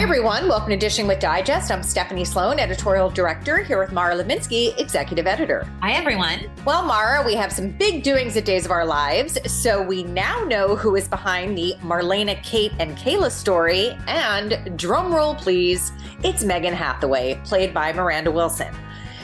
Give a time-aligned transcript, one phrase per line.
[0.00, 0.48] Hi, everyone.
[0.48, 1.70] Welcome to Dishing with Digest.
[1.70, 5.70] I'm Stephanie Sloane, editorial director, here with Mara Levinsky, executive editor.
[5.82, 6.50] Hi, everyone.
[6.64, 9.38] Well, Mara, we have some big doings at Days of Our Lives.
[9.52, 13.94] So we now know who is behind the Marlena, Kate, and Kayla story.
[14.06, 15.92] And drum roll, please,
[16.24, 18.74] it's Megan Hathaway, played by Miranda Wilson.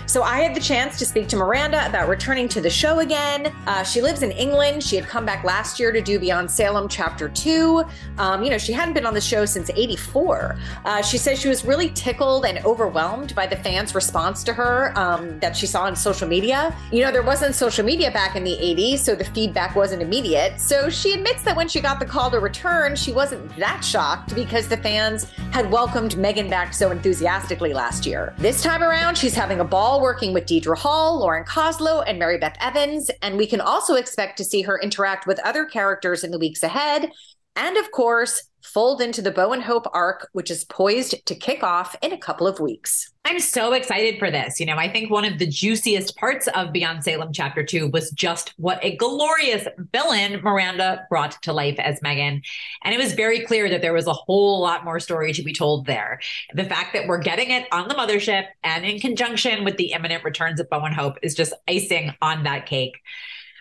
[0.07, 3.53] So I had the chance to speak to Miranda about returning to the show again.
[3.67, 4.85] Uh, she lives in England.
[4.85, 7.85] She had come back last year to do Beyond Salem Chapter 2.
[8.19, 10.57] Um, you know, she hadn't been on the show since 84.
[10.85, 14.93] Uh, she says she was really tickled and overwhelmed by the fans' response to her
[14.97, 16.75] um, that she saw on social media.
[16.93, 20.61] You know, there wasn't social media back in the 80s, so the feedback wasn't immediate.
[20.61, 24.37] So she admits that when she got the call to return, she wasn't that shocked
[24.37, 28.35] because the fans had welcomed Megan back so enthusiastically last year.
[28.39, 32.39] This time around, she's having a ball working with Deidre Hall, Lauren Koslow, and Mary
[32.39, 33.11] Beth Evans.
[33.23, 36.63] And we can also expect to see her interact with other characters in the weeks
[36.63, 37.11] ahead.
[37.57, 41.63] And of course, fold into the Bo and Hope arc, which is poised to kick
[41.63, 43.13] off in a couple of weeks.
[43.25, 44.59] I'm so excited for this.
[44.59, 48.11] You know, I think one of the juiciest parts of Beyond Salem Chapter 2 was
[48.11, 52.43] just what a glorious villain Miranda brought to life as Megan.
[52.83, 55.53] And it was very clear that there was a whole lot more story to be
[55.53, 56.21] told there.
[56.55, 60.25] The fact that we're getting it on the mothership and in conjunction with the imminent
[60.25, 62.99] returns of Bo and Hope is just icing on that cake.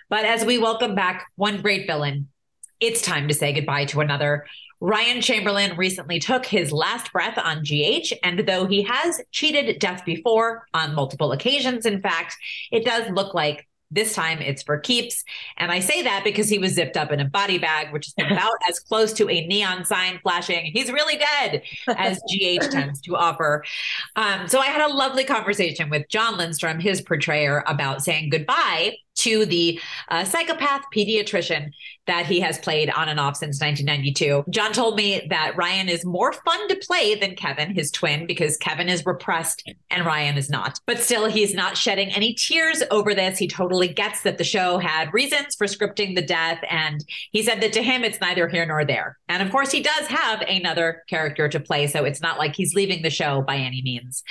[0.09, 2.29] But as we welcome back one great villain,
[2.79, 4.45] it's time to say goodbye to another.
[4.85, 10.05] Ryan Chamberlain recently took his last breath on GH, and though he has cheated death
[10.05, 12.37] before on multiple occasions, in fact,
[12.71, 15.23] it does look like this time it's for keeps.
[15.57, 18.13] And I say that because he was zipped up in a body bag, which is
[18.19, 23.15] about as close to a neon sign flashing, he's really dead, as GH tends to
[23.15, 23.63] offer.
[24.15, 28.97] Um, so I had a lovely conversation with Jon Lindstrom, his portrayer, about saying goodbye
[29.15, 29.79] to the
[30.09, 31.71] uh, psychopath pediatrician
[32.07, 34.45] that he has played on and off since 1992.
[34.49, 38.57] John told me that Ryan is more fun to play than Kevin, his twin, because
[38.57, 40.79] Kevin is repressed and Ryan is not.
[40.85, 43.37] But still, he's not shedding any tears over this.
[43.37, 46.59] He totally gets that the show had reasons for scripting the death.
[46.69, 49.17] And he said that to him, it's neither here nor there.
[49.27, 51.87] And of course, he does have another character to play.
[51.87, 54.23] So it's not like he's leaving the show by any means.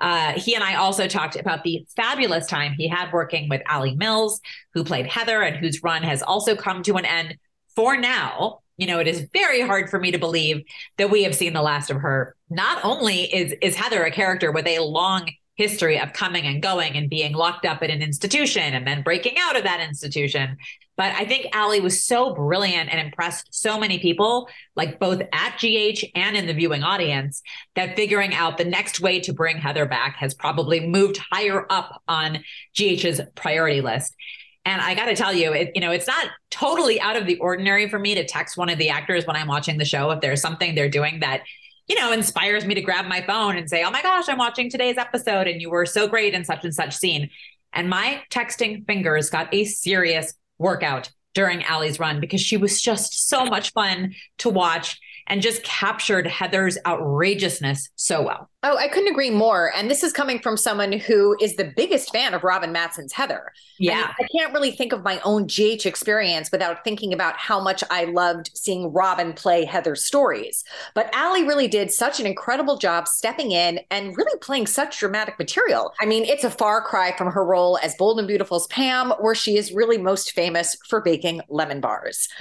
[0.00, 3.94] Uh, he and I also talked about the fabulous time he had working with Alley
[3.94, 4.40] Mills,
[4.74, 7.19] who played Heather and whose run has also come to an end
[7.74, 8.60] for now.
[8.76, 10.64] You know, it is very hard for me to believe
[10.96, 12.34] that we have seen the last of her.
[12.48, 15.28] Not only is is Heather a character with a long
[15.60, 19.34] history of coming and going and being locked up in an institution and then breaking
[19.38, 20.56] out of that institution.
[20.96, 25.58] But I think Alley was so brilliant and impressed so many people, like both at
[25.58, 27.42] GH and in the viewing audience,
[27.74, 32.02] that figuring out the next way to bring Heather back has probably moved higher up
[32.08, 32.42] on
[32.74, 34.14] GH's priority list.
[34.64, 37.38] And I got to tell you, it, you know, it's not totally out of the
[37.38, 40.20] ordinary for me to text one of the actors when I'm watching the show if
[40.20, 41.42] there's something they're doing that
[41.90, 44.70] you know, inspires me to grab my phone and say, oh my gosh, I'm watching
[44.70, 47.30] today's episode and you were so great in such and such scene.
[47.72, 53.28] And my texting fingers got a serious workout during Alley's run because she was just
[53.28, 55.00] so much fun to watch
[55.30, 58.50] and just captured Heather's outrageousness so well.
[58.62, 59.72] Oh, I couldn't agree more.
[59.74, 63.52] And this is coming from someone who is the biggest fan of Robin Mattson's Heather.
[63.78, 63.94] Yeah.
[63.94, 67.58] I, mean, I, can't really think of my own GH experience without thinking about how
[67.58, 70.62] much I loved seeing Robin play Heather's stories.
[70.94, 75.38] But Alley really did such an incredible job stepping in and really playing such dramatic
[75.38, 75.94] material.
[75.98, 79.34] I mean, it's a far cry from her role as Bold and Beautiful's Pam, where
[79.34, 82.28] she is really most famous for baking lemon bars.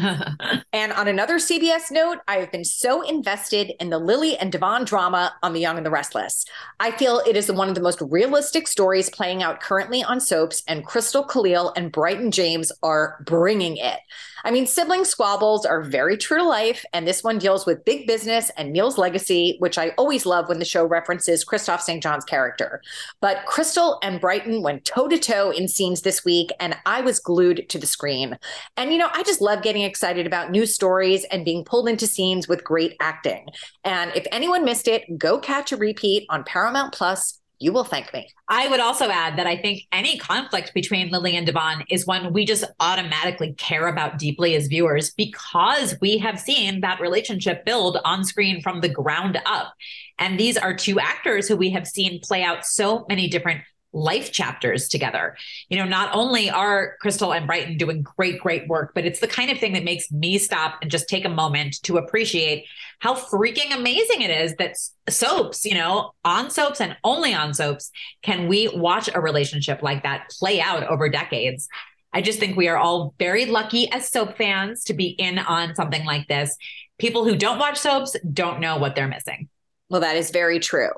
[0.74, 4.86] and on another CBS note, I have been so invested in the Lily and Devon
[4.86, 6.46] drama on The Young and the Restless.
[6.80, 10.64] I feel it is one of the most realistic stories playing out currently on soaps,
[10.66, 14.00] and Christel Khalil and Bryton James are bringing it.
[14.46, 18.08] I mean, sibling squabbles are very true to life, and this one deals with big
[18.08, 22.02] business and Neil's legacy, which I always love when the show references Kristoff St.
[22.02, 22.81] John's character.
[23.20, 27.20] But Christel and Bryton went toe to toe in scenes this week, and I was
[27.20, 28.38] glued to the screen.
[28.78, 32.08] And, you know, I just love getting excited about new stories and being pulled into
[32.08, 33.48] scenes with great acting.
[33.83, 38.13] And if anyone missed it, go catch a repeat on Paramount Plus you will thank
[38.13, 38.30] me.
[38.48, 42.31] I would also add that I think any conflict between Lily and Devon is one
[42.31, 47.98] we just automatically care about deeply as viewers because we have seen that relationship build
[48.06, 49.74] on screen from the ground up.
[50.18, 53.62] And these are two actors who we have seen play out so many different
[53.92, 55.36] life chapters together.
[55.70, 59.28] You know, not only are Christel and Bryton doing great, great work, but it's the
[59.28, 62.66] kind of thing that makes me stop and just take a moment to appreciate
[63.00, 64.76] how freaking amazing it is that
[65.10, 67.92] soaps, you know, on soaps and only on soaps,
[68.22, 71.68] can we watch a relationship like that play out over decades.
[72.14, 75.76] I just think we are all very lucky as soap fans to be in on
[75.76, 76.56] something like this.
[76.98, 79.48] People who don't watch soaps don't know what they're missing.
[79.90, 80.92] Well, that is very true.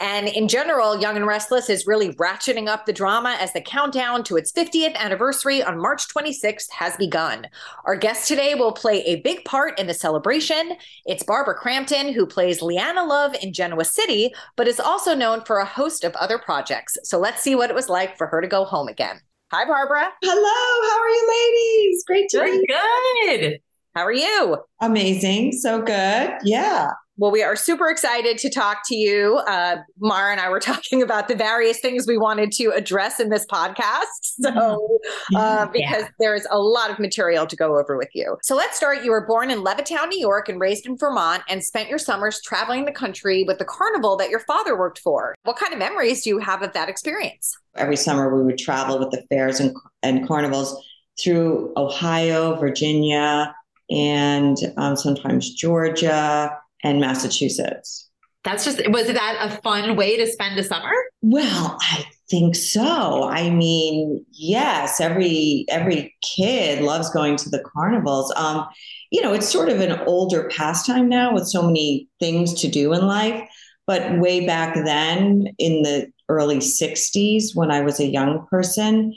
[0.00, 4.24] And in general, Young and Restless is really ratcheting up the drama as the countdown
[4.24, 7.46] to its 50th anniversary on March 26th has begun.
[7.84, 10.72] Our guest today will play a big part in the celebration.
[11.04, 15.58] It's Barbara Crampton, who plays Leanna Love in Genoa City, but is also known for
[15.58, 16.96] a host of other projects.
[17.04, 19.20] So let's see what it was like for her to go home again.
[19.50, 20.08] Hi, Barbara.
[20.22, 20.88] Hello.
[20.88, 22.04] How are you, ladies?
[22.06, 23.60] Great to be good.
[23.94, 24.58] How are you?
[24.80, 25.52] Amazing.
[25.52, 26.38] So good.
[26.44, 26.90] Yeah.
[27.20, 29.38] Well, we are super excited to talk to you.
[29.48, 33.28] Uh, Mara and I were talking about the various things we wanted to address in
[33.28, 34.04] this podcast.
[34.40, 35.36] So, mm-hmm.
[35.36, 36.08] uh, because yeah.
[36.20, 38.36] there's a lot of material to go over with you.
[38.44, 39.02] So, let's start.
[39.02, 42.40] You were born in Levittown, New York, and raised in Vermont, and spent your summers
[42.40, 45.34] traveling the country with the carnival that your father worked for.
[45.42, 47.56] What kind of memories do you have of that experience?
[47.74, 49.74] Every summer, we would travel with the fairs and,
[50.04, 50.86] and carnivals
[51.20, 53.52] through Ohio, Virginia,
[53.90, 58.08] and um, sometimes Georgia and Massachusetts.
[58.44, 60.92] That's just, was that a fun way to spend a summer?
[61.22, 63.24] Well, I think so.
[63.28, 68.32] I mean, yes, every every kid loves going to the carnivals.
[68.36, 68.66] Um,
[69.10, 72.92] you know, it's sort of an older pastime now with so many things to do
[72.92, 73.42] in life.
[73.86, 79.14] But way back then in the early 60s, when I was a young person,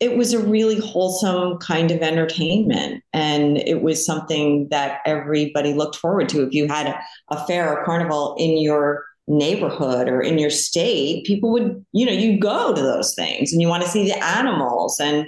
[0.00, 3.02] it was a really wholesome kind of entertainment.
[3.12, 6.42] And it was something that everybody looked forward to.
[6.42, 6.94] If you had
[7.30, 12.12] a, fair or carnival in your neighborhood or in your state, people would, you know,
[12.12, 15.26] you go to those things and you want to see the animals and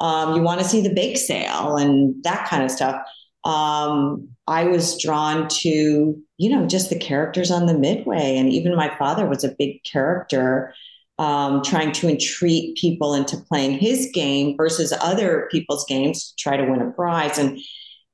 [0.00, 3.00] um, you want to see the bake sale and that kind of stuff.
[3.44, 8.36] Um, I was drawn to, you know, just the characters on the midway.
[8.36, 10.74] And even my father was a big character
[11.18, 16.56] um, trying to entreat people into playing his game versus other people's games to try
[16.56, 17.38] to win a prize.
[17.38, 17.58] And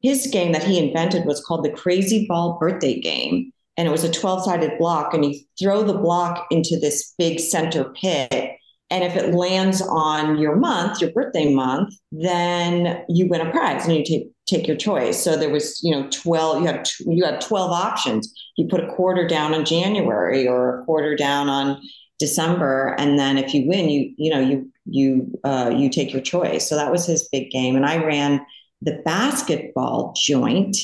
[0.02, 3.52] his game that he invented was called the Crazy Ball Birthday Game.
[3.76, 7.40] And it was a 12 sided block, and you throw the block into this big
[7.40, 8.56] center pit.
[8.90, 13.86] And if it lands on your month, your birthday month, then you win a prize
[13.86, 15.22] and you take, take your choice.
[15.22, 18.34] So there was, you know, 12, you have, you have 12 options.
[18.56, 21.80] You put a quarter down on January or a quarter down on
[22.20, 26.22] December, and then if you win, you you know you you uh, you take your
[26.22, 26.68] choice.
[26.68, 28.44] So that was his big game, and I ran
[28.82, 30.76] the basketball joint,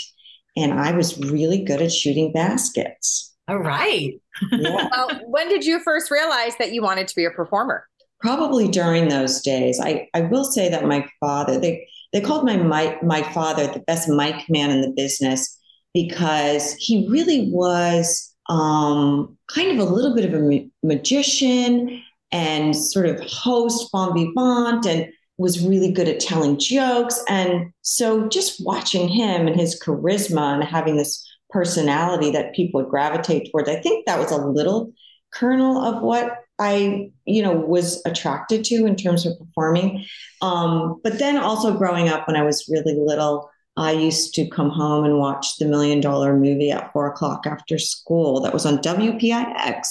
[0.56, 3.34] and I was really good at shooting baskets.
[3.48, 4.14] All right.
[4.50, 4.88] yeah.
[4.90, 7.84] well, when did you first realize that you wanted to be a performer?
[8.20, 9.78] Probably during those days.
[9.80, 13.80] I I will say that my father they they called my my my father the
[13.80, 15.56] best mic man in the business
[15.92, 22.74] because he really was um, kind of a little bit of a ma- magician and
[22.74, 27.22] sort of host bon vivant and was really good at telling jokes.
[27.28, 32.90] And so just watching him and his charisma and having this personality that people would
[32.90, 34.92] gravitate towards, I think that was a little
[35.32, 40.06] kernel of what I, you know, was attracted to in terms of performing.
[40.40, 44.70] Um, but then also growing up when I was really little, I used to come
[44.70, 48.40] home and watch the Million Dollar Movie at four o'clock after school.
[48.40, 49.82] That was on WPIX,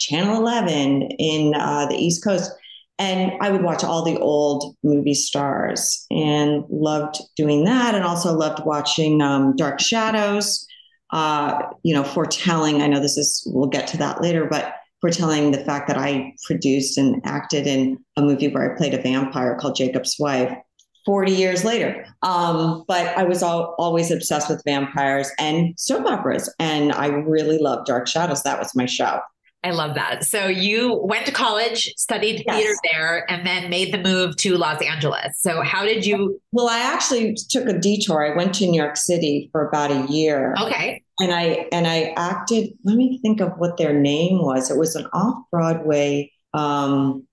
[0.00, 2.50] Channel 11 in uh, the East Coast.
[2.98, 7.94] And I would watch all the old movie stars and loved doing that.
[7.94, 10.66] And also loved watching um, Dark Shadows,
[11.12, 12.82] uh, you know, foretelling.
[12.82, 16.34] I know this is, we'll get to that later, but foretelling the fact that I
[16.44, 20.52] produced and acted in a movie where I played a vampire called Jacob's Wife
[21.08, 22.04] 40 years later.
[22.22, 26.54] Um, but I was all, always obsessed with vampires and soap operas.
[26.58, 28.42] And I really loved Dark Shadows.
[28.42, 29.20] That was my show.
[29.64, 30.24] I love that.
[30.24, 32.56] So you went to college, studied yes.
[32.56, 35.32] theater there, and then made the move to Los Angeles.
[35.40, 36.38] So how did you?
[36.52, 38.30] Well, I actually took a detour.
[38.30, 40.54] I went to New York City for about a year.
[40.60, 41.02] Okay.
[41.20, 42.68] And I and I acted.
[42.84, 44.70] Let me think of what their name was.
[44.70, 47.26] It was an off Broadway um,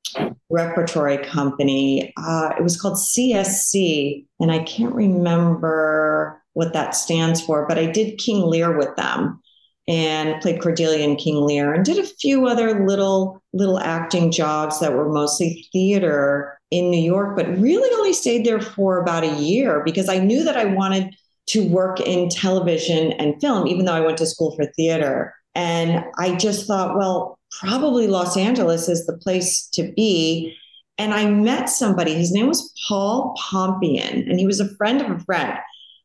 [0.50, 2.14] repertory company.
[2.18, 7.68] Uh, it was called CSC, and I can't remember what that stands for.
[7.68, 9.42] But I did King Lear with them
[9.88, 14.80] and played Cordelia in King Lear and did a few other little little acting jobs
[14.80, 19.36] that were mostly theater in New York, but really only stayed there for about a
[19.36, 21.16] year because I knew that I wanted
[21.48, 25.34] to work in television and film, even though I went to school for theater.
[25.54, 30.56] And I just thought, well, probably Los Angeles is the place to be.
[30.98, 35.12] And I met somebody, his name was Paul Pompian, and he was a friend of
[35.12, 35.58] a friend.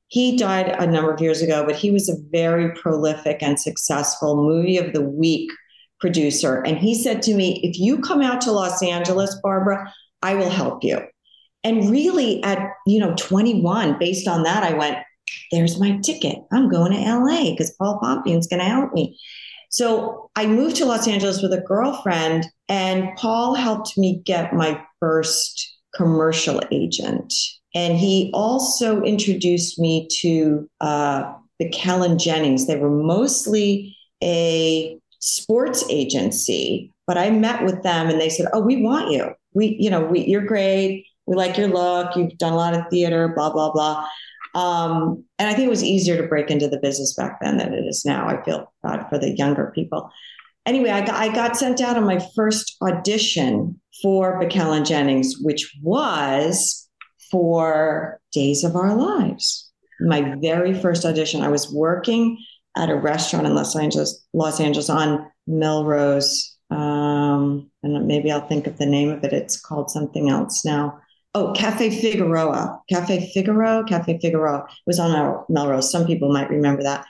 [0.09, 4.37] He died a number of years ago, but he was a very prolific and successful
[4.37, 5.49] movie of the week
[6.01, 6.63] producer.
[6.67, 9.93] And he said to me, If you come out to Los Angeles, Barbara,
[10.23, 11.01] I will help you.
[11.63, 14.99] And really, at you know 21, based on that, I went,
[15.53, 16.39] There's my ticket.
[16.51, 19.17] I'm going to LA because Paul Pompian's going to help me.
[19.71, 24.81] So I moved to Los Angeles with a girlfriend, and Paul helped me get my
[24.99, 27.33] first commercial agent.
[27.75, 32.67] And he also introduced me to uh, McKellen Jennings.
[32.67, 38.61] They were mostly a sports agency, but I met with them and they said, "Oh,
[38.61, 39.33] we want you.
[39.55, 41.07] We, you know, we, you're great.
[41.27, 42.17] We like your look.
[42.17, 43.33] You've done a lot of theater.
[43.37, 44.05] Blah blah blah."
[44.55, 47.73] Um, and I think it was easier to break into the business back then than
[47.73, 48.27] it is now.
[48.27, 50.11] I feel bad for the younger people.
[50.67, 55.75] Anyway, I got, I got sent out on my first audition for McKellen Jennings, which
[55.83, 56.89] was
[57.31, 59.71] for Days of Our Lives.
[60.01, 62.39] My very first audition, I was working
[62.77, 66.57] at a restaurant in Los Angeles, Los Angeles on Melrose.
[66.71, 69.33] Um, and maybe I'll think of the name of it.
[69.33, 71.01] It's called something else now.
[71.35, 72.81] Oh, Cafe Figueroa.
[72.89, 75.91] Cafe Figaro, Cafe Figueroa was on Melrose.
[75.91, 77.07] Some people might remember that.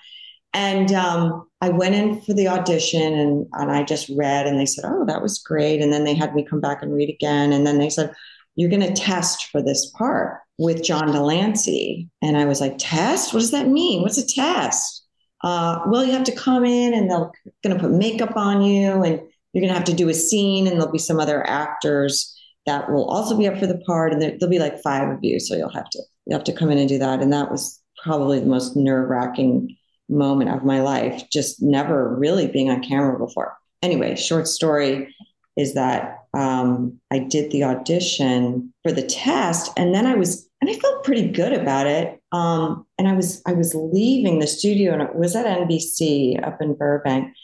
[0.52, 4.66] And um, I went in for the audition and, and I just read, and they
[4.66, 5.80] said, Oh, that was great.
[5.80, 7.52] And then they had me come back and read again.
[7.52, 8.12] And then they said,
[8.56, 12.74] you're going to test for this part with John de Lancie And I was like,
[12.78, 13.32] test?
[13.32, 14.02] What does that mean?
[14.02, 15.04] What's a test?
[15.42, 17.30] Uh, well, you have to come in and they're
[17.64, 19.20] going to put makeup on you and
[19.52, 22.90] you're going to have to do a scene and there'll be some other actors that
[22.90, 25.40] will also be up for the part and there, will be like five of you.
[25.40, 27.20] So you'll have to, you have to come in and do that.
[27.20, 29.76] And that was probably the most nerve wracking
[30.08, 33.56] moment of my life, just never really being on camera before.
[33.82, 35.14] Anyway, short story
[35.56, 40.70] is that um, I did the audition for the test, and then I was, and
[40.70, 42.20] I felt pretty good about it.
[42.32, 46.60] Um, and I was, I was leaving the studio, and it was at NBC up
[46.60, 47.34] in Burbank,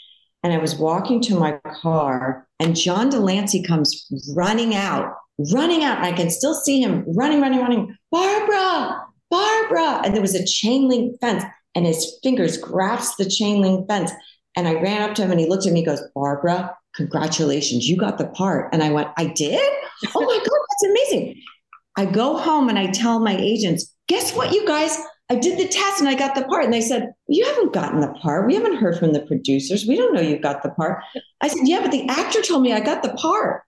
[0.43, 5.15] and I was walking to my car, and John de Lancie comes running out,
[5.53, 6.03] running out.
[6.03, 7.97] I can still see him running, running, running.
[8.11, 11.45] Barbara, Barbara, and there was a chain link fence,
[11.75, 14.11] and his fingers grasped the chain link fence.
[14.57, 17.87] And I ran up to him, and he looked at me, and goes, Barbara, congratulations,
[17.87, 18.71] you got the part.
[18.73, 19.61] And I went, I did?
[20.15, 21.43] Oh my God, that's amazing.
[21.97, 24.99] I go home and I tell my agents, guess what, you guys?
[25.29, 26.65] I did the test and I got the part.
[26.65, 28.47] And they said, You haven't gotten the part.
[28.47, 29.87] We haven't heard from the producers.
[29.87, 31.03] We don't know you've got the part.
[31.41, 33.63] I said, Yeah, but the actor told me I got the part.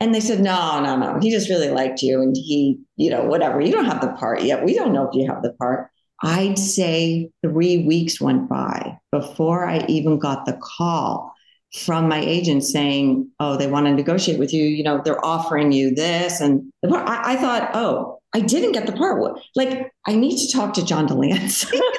[0.00, 1.18] And they said, No, no, no.
[1.20, 2.22] He just really liked you.
[2.22, 3.60] And he, you know, whatever.
[3.60, 4.64] You don't have the part yet.
[4.64, 5.90] We don't know if you have the part.
[6.22, 11.34] I'd say three weeks went by before I even got the call
[11.74, 14.62] from my agent saying, "Oh, they want to negotiate with you.
[14.62, 18.92] You know, they're offering you this." And I, I thought, "Oh, I didn't get the
[18.92, 19.38] part.
[19.54, 21.80] Like, I need to talk to John de Lancie.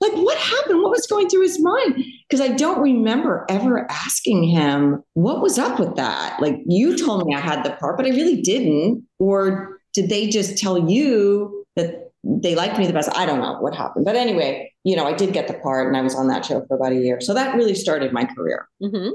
[0.00, 0.80] Like, what happened?
[0.80, 2.04] What was going through his mind?
[2.28, 6.40] Because I don't remember ever asking him what was up with that.
[6.40, 9.04] Like, you told me I had the part, but I really didn't.
[9.18, 13.08] Or did they just tell you that they liked me the best.
[13.14, 14.04] I don't know what happened.
[14.04, 16.64] But anyway, you know, I did get the part and I was on that show
[16.66, 17.20] for about a year.
[17.20, 18.68] So that really started my career.
[18.82, 19.10] Mm-hmm.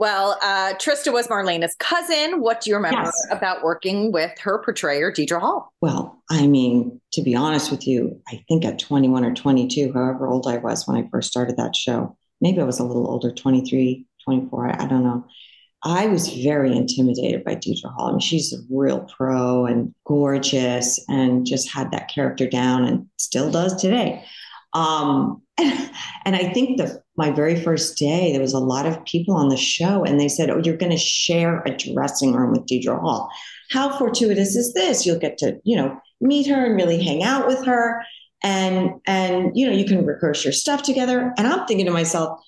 [0.00, 2.40] Well, uh, Trista was Marlena's cousin.
[2.40, 3.26] What do you remember yes.
[3.30, 5.74] about working with her portrayer, Deidre Hall?
[5.82, 10.26] Well, I mean, to be honest with you, I think at 21 or 22, however
[10.26, 13.30] old I was when I first started that show, maybe I was a little older,
[13.30, 15.26] 23, 24, I, I don't know.
[15.84, 18.08] I was very intimidated by Deidre Hall.
[18.08, 23.06] I mean, she's a real pro and gorgeous and just had that character down and
[23.18, 24.24] still does today.
[24.72, 25.42] Um,
[26.24, 29.48] and, I think the my very first day, there was a lot of people on
[29.48, 33.00] the show, and they said, "Oh, you're going to share a dressing room with Deidre
[33.00, 33.30] Hall."
[33.70, 35.06] how fortuitous is this?
[35.06, 38.02] You'll get to, you know, meet her and really hang out with her.
[38.42, 41.32] And and you know, you can rehearse your stuff together.
[41.38, 42.40] And I'm thinking to myself,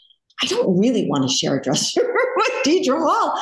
[0.42, 3.40] I don't really want to share a dressing room with Deidre Hall.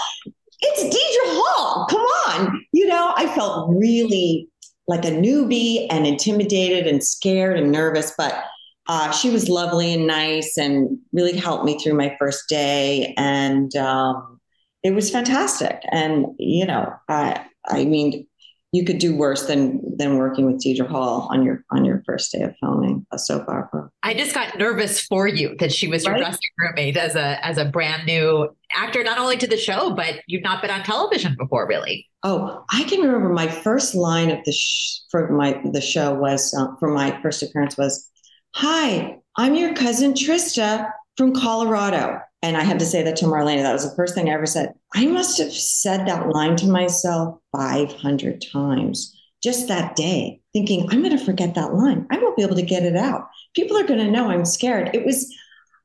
[0.61, 1.87] It's Deidre Hall.
[1.89, 2.65] Come on.
[2.73, 4.49] You know, I felt really
[4.89, 8.45] like a newbie and intimidated and scared and nervous, but
[8.91, 13.15] uh, she was lovely and nice and really helped me through my first day.
[13.17, 14.41] And um,
[14.83, 15.81] it was fantastic.
[15.93, 18.27] And, you know, I, I mean,
[18.73, 22.33] you could do worse than than working with Deidre Hall on your on your first
[22.33, 23.91] day of filming a soap opera.
[24.03, 26.21] I just got nervous for you that she was your right?
[26.21, 30.21] dressing roommate as a as a brand new actor, not only to the show, but
[30.27, 32.09] you've not been on television before, really.
[32.23, 36.55] Oh, I can remember my first line of the sh- for my the show was
[36.55, 38.10] uh, for my first appearance was,
[38.55, 43.63] "Hi, I'm your cousin Trista from Colorado." And I had to say that to Marlena.
[43.63, 44.73] That was the first thing I ever said.
[44.95, 51.03] I must have said that line to myself 500 times just that day, thinking, I'm
[51.03, 52.07] going to forget that line.
[52.11, 53.29] I won't be able to get it out.
[53.55, 54.91] People are going to know I'm scared.
[54.95, 55.35] It was,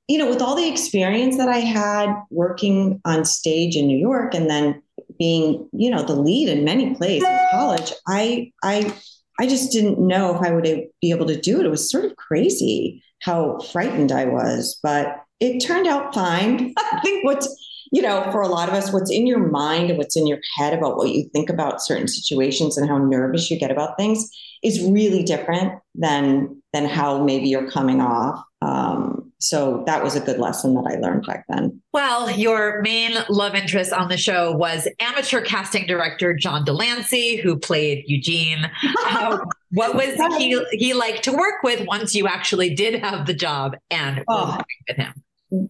[0.07, 4.33] you know, with all the experience that I had working on stage in New York
[4.33, 4.81] and then
[5.17, 8.93] being, you know, the lead in many plays in college, I, I,
[9.39, 11.65] I just didn't know if I would be able to do it.
[11.65, 16.73] It was sort of crazy how frightened I was, but it turned out fine.
[16.93, 17.47] I think what's,
[17.91, 20.39] you know, for a lot of us, what's in your mind and what's in your
[20.55, 24.29] head about what you think about certain situations and how nervous you get about things
[24.63, 28.43] is really different than than how maybe you're coming off.
[28.61, 31.81] Um, so that was a good lesson that I learned back then.
[31.93, 37.35] Well, your main love interest on the show was amateur casting director John de Lancie,
[37.37, 38.69] who played Eugene.
[39.05, 39.37] Uh,
[39.71, 43.75] what was he, he like to work with once you actually did have the job
[43.91, 44.57] and oh.
[44.87, 45.13] with him?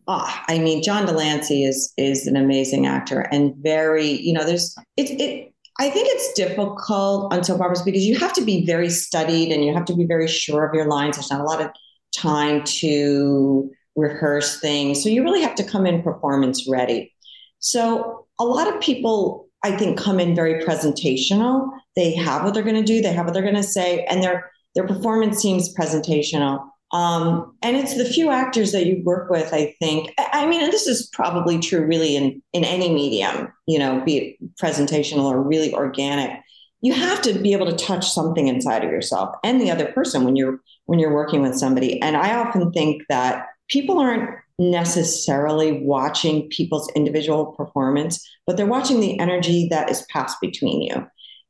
[0.07, 4.45] oh, I mean, John de Lancie is is an amazing actor and very, you know,
[4.45, 8.65] there's it it I think it's difficult on soap operas because you have to be
[8.65, 11.17] very studied and you have to be very sure of your lines.
[11.17, 11.69] There's not a lot of
[12.15, 15.01] time to rehearse things.
[15.03, 17.13] So you really have to come in performance ready.
[17.60, 21.69] So a lot of people, I think, come in very presentational.
[21.95, 24.21] They have what they're going to do, they have what they're going to say, and
[24.21, 26.67] their their performance seems presentational.
[26.91, 30.13] Um, and it's the few actors that you work with, I think.
[30.17, 34.17] I mean, and this is probably true really in, in any medium, you know, be
[34.17, 36.39] it presentational or really organic.
[36.82, 40.23] You have to be able to touch something inside of yourself and the other person
[40.23, 42.02] when you're when you're working with somebody.
[42.02, 49.00] And I often think that people aren't necessarily watching people's individual performance, but they're watching
[49.00, 51.06] the energy that is passed between you.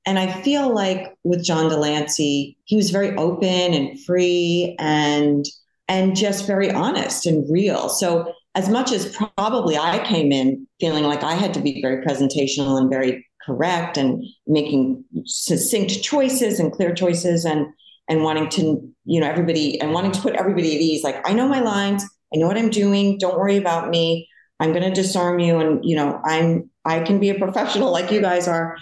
[0.06, 5.46] And I feel like with John de Lancie, he was very open and free and
[5.88, 7.90] and just very honest and real.
[7.90, 12.04] So as much as probably I came in feeling like I had to be very
[12.04, 17.68] presentational and very correct and making succinct choices and clear choices and
[18.08, 21.04] and wanting to, you know, everybody and wanting to put everybody at ease.
[21.04, 23.18] Like, I know my lines, I know what I'm doing.
[23.18, 24.28] Don't worry about me.
[24.60, 25.60] I'm going to disarm you.
[25.60, 28.78] And, you know, I'm, I can be a professional like you guys are.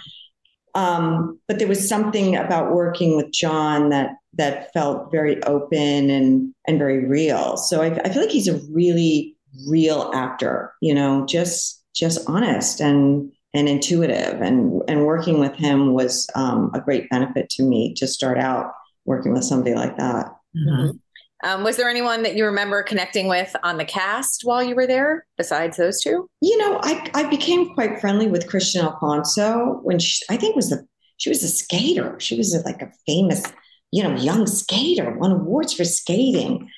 [0.74, 6.52] Um, but there was something about working with John that that felt very open and
[6.66, 7.56] and very real.
[7.56, 9.36] So I, I feel like he's a really
[9.68, 10.72] real actor.
[10.80, 14.40] You know, just just honest and and intuitive.
[14.40, 18.72] And and working with him was um, a great benefit to me to start out
[19.04, 20.26] working with somebody like that.
[20.56, 20.96] Mm-hmm.
[21.44, 24.86] Um, was there anyone that you remember connecting with on the cast while you were
[24.86, 26.26] there besides those two?
[26.40, 30.70] You know, I, I became quite friendly with Kristian Alfonso when she, I think was
[30.70, 30.86] the,
[31.18, 32.18] she was a skater.
[32.18, 33.42] She was a, like a famous,
[33.90, 36.70] you know, young skater, won awards for skating.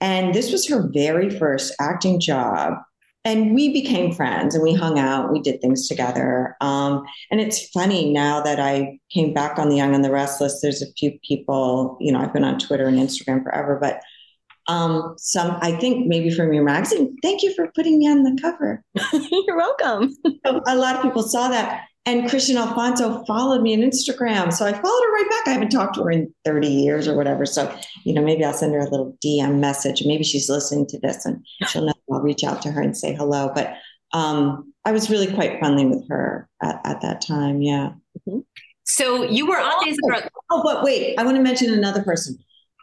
[0.00, 2.74] And this was her very first acting job.
[3.24, 6.56] And we became friends and we hung out, we did things together.
[6.60, 10.60] Um, and it's funny now that I came back on The Young and the Restless,
[10.60, 14.02] there's a few people, you know, I've been on Twitter and Instagram forever, but
[14.66, 17.16] um, some I think maybe from your magazine.
[17.22, 18.82] Thank you for putting me on the cover.
[19.46, 20.14] You're welcome.
[20.44, 21.84] a lot of people saw that.
[22.06, 24.52] And Kristian Alfonso followed me on Instagram.
[24.52, 25.48] So I followed her right back.
[25.48, 27.46] I haven't talked to her in 30 years or whatever.
[27.46, 30.02] So, you know, maybe I'll send her a little DM message.
[30.04, 33.14] Maybe she's listening to this and she'll know I'll reach out to her and say
[33.14, 33.50] hello.
[33.54, 33.74] But
[34.12, 37.62] um, I was really quite friendly with her at, at that time.
[37.62, 37.92] Yeah.
[38.28, 38.40] Mm-hmm.
[38.84, 42.36] So you were on Days of Oh, but wait, I want to mention another person.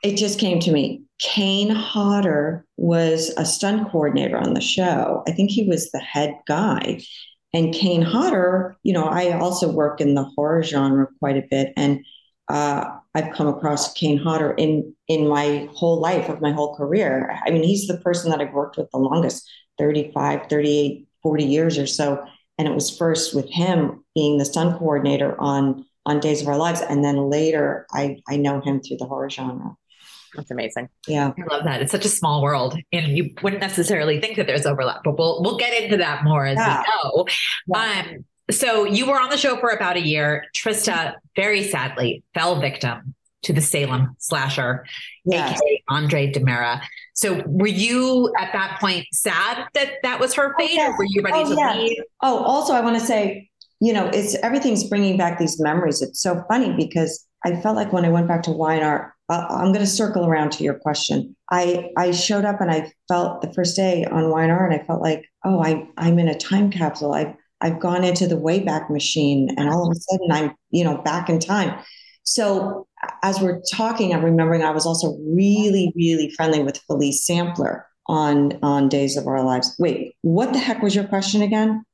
[0.03, 1.03] It just came to me.
[1.19, 5.23] Kane Hodder was a stunt coordinator on the show.
[5.27, 7.01] I think he was the head guy.
[7.53, 11.73] And Kane Hodder, you know, I also work in the horror genre quite a bit.
[11.75, 12.05] And
[12.47, 17.37] uh, I've come across Kane Hodder in in my whole life of my whole career.
[17.45, 21.77] I mean, he's the person that I've worked with the longest 35, 38, 40 years
[21.77, 22.23] or so.
[22.57, 26.57] And it was first with him being the stunt coordinator on on Days of Our
[26.57, 29.75] Lives, and then later I I know him through the horror genre.
[30.35, 30.87] That's amazing.
[31.07, 31.81] Yeah, I love that.
[31.81, 35.41] It's such a small world, and you wouldn't necessarily think that there's overlap, but we'll
[35.43, 36.79] we'll get into that more as Yeah.
[36.79, 37.27] we go.
[37.67, 38.03] Yeah.
[38.15, 40.45] Um, so you were on the show for about a year.
[40.55, 44.85] Trista, very sadly, fell victim to the Salem slasher,
[45.25, 45.59] yes.
[45.59, 46.81] aka Andre DiMera.
[47.13, 50.89] So were you at that point sad that that was her fate, yes.
[50.93, 51.73] or were you ready Oh, to yeah.
[51.75, 51.97] leave?
[52.21, 56.01] Oh, also, I want to say, you know, it's everything's bringing back these memories.
[56.01, 59.71] It's so funny because I felt like when I went back to Y&R, uh, I'm
[59.71, 61.37] going to circle around to your question.
[61.49, 65.01] I I showed up and I felt the first day on art, and I felt
[65.01, 67.13] like, oh, I I'm in a time capsule.
[67.13, 70.97] I've I've gone into the Wayback Machine, and all of a sudden I'm you know
[70.97, 71.79] back in time.
[72.23, 72.87] So
[73.23, 78.59] as we're talking, I'm remembering I was also really really friendly with Felice Sampler on
[78.61, 79.73] on Days of Our Lives.
[79.79, 81.85] Wait, what the heck was your question again?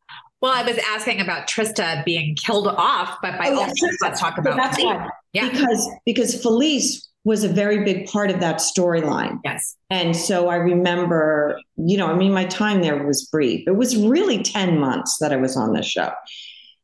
[0.42, 3.98] Well, I was asking about Trista being killed off, but by Oh, all yeah, means,
[4.02, 5.12] let's talk So about that's Felice.
[5.34, 5.50] Yeah.
[5.50, 9.38] Because because Felice was a very big part of that storyline.
[9.44, 9.76] Yes.
[9.90, 13.68] And so I remember, you know, I mean, my time there was brief.
[13.68, 16.10] It was really 10 months that I was on the show.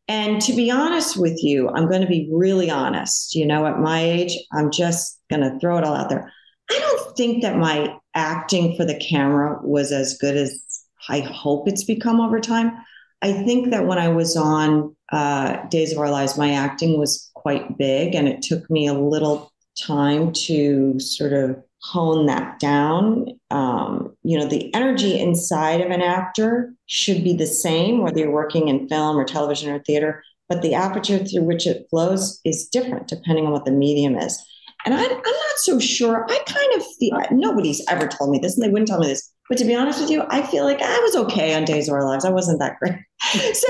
[0.10, 3.36] And to be honest with you, I'm going to be really honest.
[3.36, 6.30] You know, at my age, I'm just going to throw it all out there.
[6.70, 10.62] I don't think that my acting for the camera was as good as
[11.08, 12.74] I hope it's become over time.
[13.22, 17.32] I think that when I was on uh, Days of Our Lives, my acting was
[17.34, 23.28] quite big, and it took me a little time to sort of hone that down.
[23.52, 28.32] Um, you know, the energy inside of an actor should be the same, whether you're
[28.32, 32.68] working in film or television or theater, but the aperture through which it flows is
[32.68, 34.44] different depending on what the medium is.
[34.86, 36.26] And I, I'm not so sure.
[36.30, 39.32] I kind of feel nobody's ever told me this, and they wouldn't tell me this.
[39.50, 41.94] But to be honest with you, I feel like I was okay on Days of
[41.94, 42.26] Our Lives.
[42.26, 42.94] I wasn't that great.
[43.54, 43.68] So,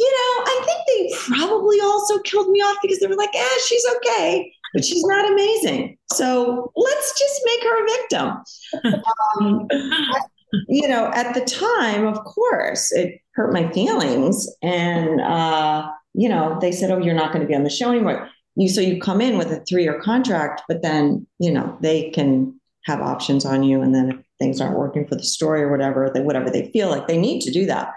[0.00, 3.58] you know, I think they probably also killed me off because they were like, eh,
[3.66, 5.98] she's okay, but she's not amazing.
[6.12, 9.02] So let's just make her a victim.
[9.40, 9.68] um,
[10.68, 14.48] you know, at the time, of course, it hurt my feelings.
[14.62, 17.90] And, uh, you know, they said, oh, you're not going to be on the show
[17.90, 18.28] anymore.
[18.56, 22.10] You, so you come in with a three year contract, but then, you know, they
[22.10, 23.82] can have options on you.
[23.82, 26.88] And then if things aren't working for the story or whatever, they, whatever they feel
[26.88, 27.92] like they need to do that.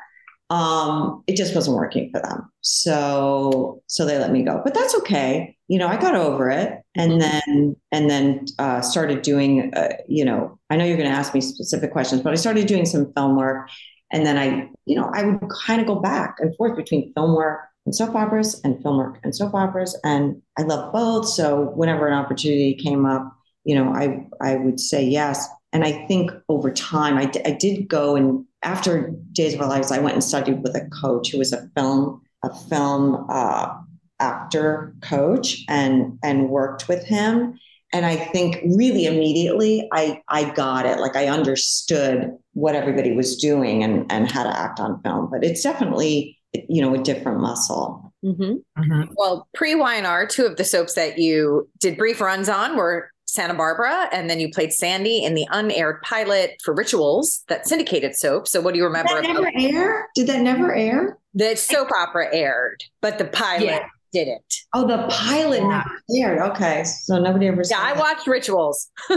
[0.51, 2.51] Um, it just wasn't working for them.
[2.59, 5.55] So, so they let me go, but that's okay.
[5.69, 10.25] You know, I got over it and then, and then, uh, started doing, uh, you
[10.25, 13.13] know, I know you're going to ask me specific questions, but I started doing some
[13.13, 13.69] film work
[14.11, 17.33] and then I, you know, I would kind of go back and forth between film
[17.33, 19.97] work and soap operas and film work and soap operas.
[20.03, 21.29] And I love both.
[21.29, 23.33] So whenever an opportunity came up,
[23.63, 25.47] you know, I, I would say yes.
[25.71, 29.67] And I think over time, I, d- I did go and after Days of Our
[29.67, 33.75] Lives, I went and studied with a coach who was a film, a film uh,
[34.19, 37.57] actor coach and, and worked with him.
[37.93, 40.99] And I think really immediately I, I got it.
[40.99, 45.29] Like I understood what everybody was doing and, and how to act on film.
[45.29, 48.13] But it's definitely, you know, a different muscle.
[48.23, 48.81] Mm-hmm.
[48.81, 49.09] Mhm.
[49.15, 53.53] Well, pre Y&R, two of the soaps that you did brief runs on were Santa
[53.53, 58.47] Barbara, and then you played Sandy in the unaired pilot for Rituals, that syndicated soap.
[58.47, 59.21] So, what do you Did remember?
[59.21, 60.09] that about- never air?
[60.15, 61.17] Did that never air?
[61.33, 63.85] the soap opera aired, but the pilot Yeah.
[64.13, 64.53] Didn't.
[64.73, 65.83] Oh, the pilot Yeah.
[66.09, 66.51] never aired.
[66.51, 66.83] Okay.
[66.83, 67.99] So nobody ever Yeah, I that.
[67.99, 68.89] watched Rituals.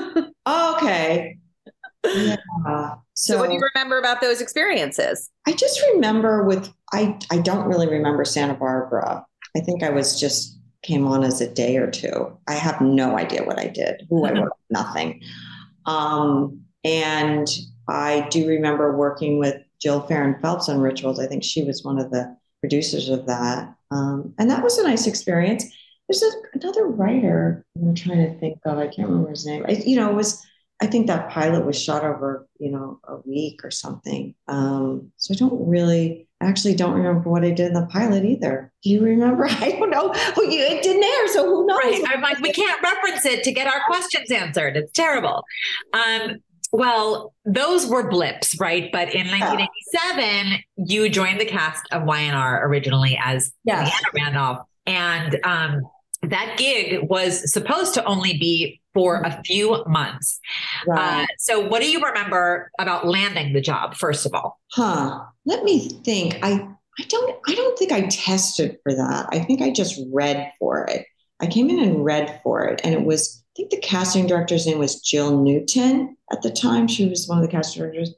[0.46, 1.36] Oh, okay.
[2.04, 2.36] Yeah.
[3.14, 5.28] So, So, what do you remember about those experiences?
[5.48, 9.24] I just remember with I I don't really remember Santa Barbara.
[9.56, 12.36] I think I was just came on as a day or two.
[12.46, 15.22] I have no idea what I did, who I was, nothing.
[15.86, 17.48] Um, and
[17.88, 21.18] I do remember working with Jill Farren Phelps on Rituals.
[21.18, 23.74] I think she was one of the producers of that.
[23.90, 25.64] Um, and that was a nice experience.
[26.08, 28.78] There's a, another writer I'm trying to think of.
[28.78, 29.64] I can't remember his name.
[29.66, 30.44] I, you know, it was
[30.80, 34.34] I think that pilot was shot over, you know, a week or something.
[34.48, 38.24] Um, so I don't really, I actually don't remember what I did in the pilot
[38.24, 38.70] either.
[38.82, 39.46] Do you remember?
[39.48, 40.14] I don't know.
[40.36, 41.78] Well, you, it didn't air, so who knows?
[41.78, 42.02] Right.
[42.08, 44.76] I'm like, we can't reference it to get our questions answered.
[44.76, 45.44] It's terrible.
[45.92, 46.36] Um,
[46.72, 48.90] well, those were blips, right?
[48.92, 53.92] But in 1987, you joined the cast of Y&R originally as Yes.
[54.12, 54.66] Leanna Randolph.
[54.86, 55.82] And um,
[56.30, 60.38] that gig was supposed to only be for a few months.
[60.92, 64.60] Uh, so, what do you remember about landing the job, first of all?
[64.72, 65.20] huh.
[65.46, 66.38] Let me think.
[66.42, 66.66] I
[66.98, 69.26] I don't I don't think I tested for that.
[69.30, 71.06] I think I just read for it.
[71.40, 74.66] I came in and read for it, and it was I think the casting director's
[74.66, 76.88] name was Jill Newton at the time.
[76.88, 78.14] She was one of the casting directors,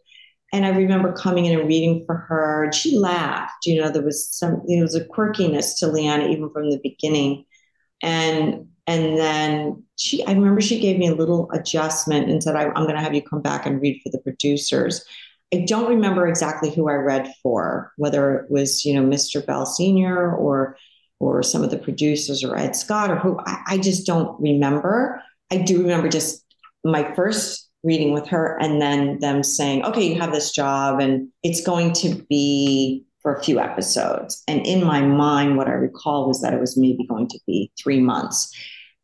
[0.52, 3.66] and I remember coming in and reading for her, and she laughed.
[3.66, 7.44] You know, there was some, there was a quirkiness to Leanna even from the beginning,
[8.02, 12.66] and and then she, I remember she gave me a little adjustment and said, I,
[12.66, 15.04] "I'm going to have you come back and read for the producers."
[15.54, 19.44] I don't remember exactly who I read for, whether it was you know Mr.
[19.44, 20.76] Bell Senior or
[21.18, 23.38] or some of the producers or Ed Scott or who.
[23.46, 25.22] I, I just don't remember.
[25.50, 26.44] I do remember just
[26.84, 31.28] my first reading with her and then them saying, okay, you have this job and
[31.42, 34.44] it's going to be for a few episodes.
[34.46, 37.72] And in my mind, what I recall was that it was maybe going to be
[37.76, 38.56] three months.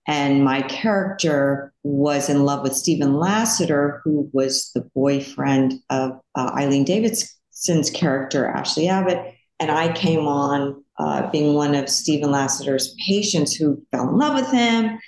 [0.07, 6.53] And my character was in love with Stephen Lassiter, who was the boyfriend of uh,
[6.57, 9.35] Eileen Davidson's character, Ashley Abbott.
[9.59, 14.35] And I came on uh, being one of Stephen Lassiter's patients who fell in love
[14.35, 15.01] with him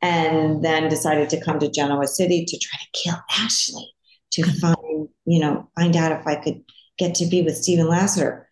[0.00, 3.92] and then decided to come to Genoa City to try to kill Ashley
[4.30, 6.64] to find, you know, find out if I could
[6.96, 8.48] get to be with Stephen Lassiter.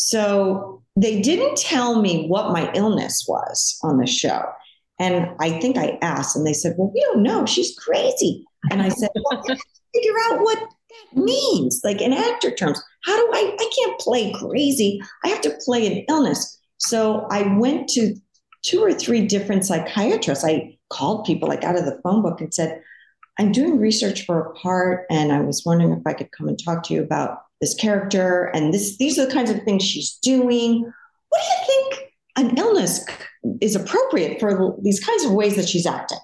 [0.00, 4.44] So they didn't tell me what my illness was on the show.
[5.00, 7.46] And I think I asked, and they said, Well, we don't know.
[7.46, 8.44] She's crazy.
[8.70, 9.58] And I said, well, I
[9.94, 12.80] figure out what that means, like in actor terms.
[13.04, 13.56] How do I?
[13.58, 15.00] I can't play crazy.
[15.24, 16.60] I have to play an illness.
[16.76, 18.14] So I went to
[18.62, 20.44] two or three different psychiatrists.
[20.44, 22.80] I called people like out of the phone book and said,
[23.38, 26.58] I'm doing research for a part, and I was wondering if I could come and
[26.64, 28.96] talk to you about this character and this.
[28.98, 30.82] These are the kinds of things she's doing.
[31.28, 33.04] What do you think an illness
[33.60, 36.18] is appropriate for these kinds of ways that she's acting?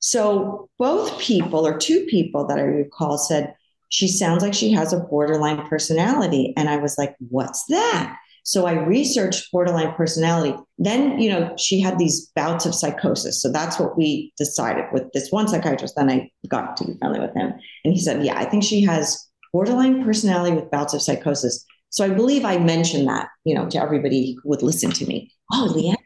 [0.00, 3.54] So both people, or two people that I recall, said
[3.88, 8.66] she sounds like she has a borderline personality, and I was like, "What's that?" So
[8.66, 10.56] I researched borderline personality.
[10.78, 13.40] Then, you know, she had these bouts of psychosis.
[13.40, 15.94] So that's what we decided with this one psychiatrist.
[15.96, 17.52] Then I got to be friendly with him.
[17.84, 21.64] And he said, Yeah, I think she has borderline personality with bouts of psychosis.
[21.90, 25.30] So I believe I mentioned that, you know, to everybody who would listen to me.
[25.52, 25.98] Oh, Leanna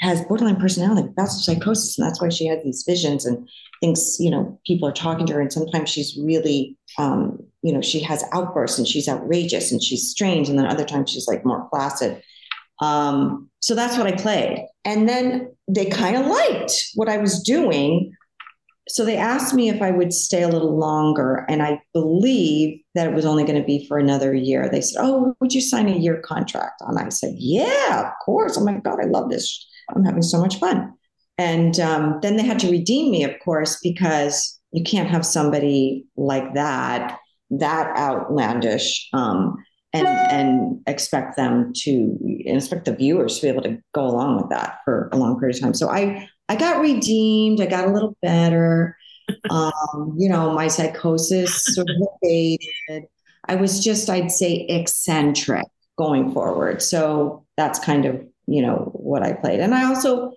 [0.00, 1.98] has borderline personality, bouts of psychosis.
[1.98, 3.48] And that's why she has these visions and
[3.80, 5.40] thinks, you know, people are talking to her.
[5.40, 10.10] And sometimes she's really um, you know, she has outbursts and she's outrageous and she's
[10.10, 10.50] strange.
[10.50, 12.22] And then other times she's like more placid.
[12.80, 14.66] Um, so that's what I played.
[14.84, 18.12] And then they kind of liked what I was doing.
[18.88, 21.46] So they asked me if I would stay a little longer.
[21.48, 24.68] And I believe that it was only going to be for another year.
[24.68, 26.80] They said, Oh, would you sign a year contract?
[26.80, 28.58] And I said, Yeah, of course.
[28.58, 29.66] Oh my God, I love this.
[29.94, 30.92] I'm having so much fun.
[31.38, 36.04] And um, then they had to redeem me, of course, because you can't have somebody
[36.16, 37.18] like that
[37.50, 39.56] that outlandish um,
[39.92, 44.50] and and expect them to expect the viewers to be able to go along with
[44.50, 45.74] that for a long period of time.
[45.74, 47.60] So I I got redeemed.
[47.60, 48.96] I got a little better.
[49.50, 53.06] Um, you know, my psychosis sort of faded.
[53.46, 56.82] I was just, I'd say, eccentric going forward.
[56.82, 59.60] So that's kind of, you know, what I played.
[59.60, 60.32] And I also,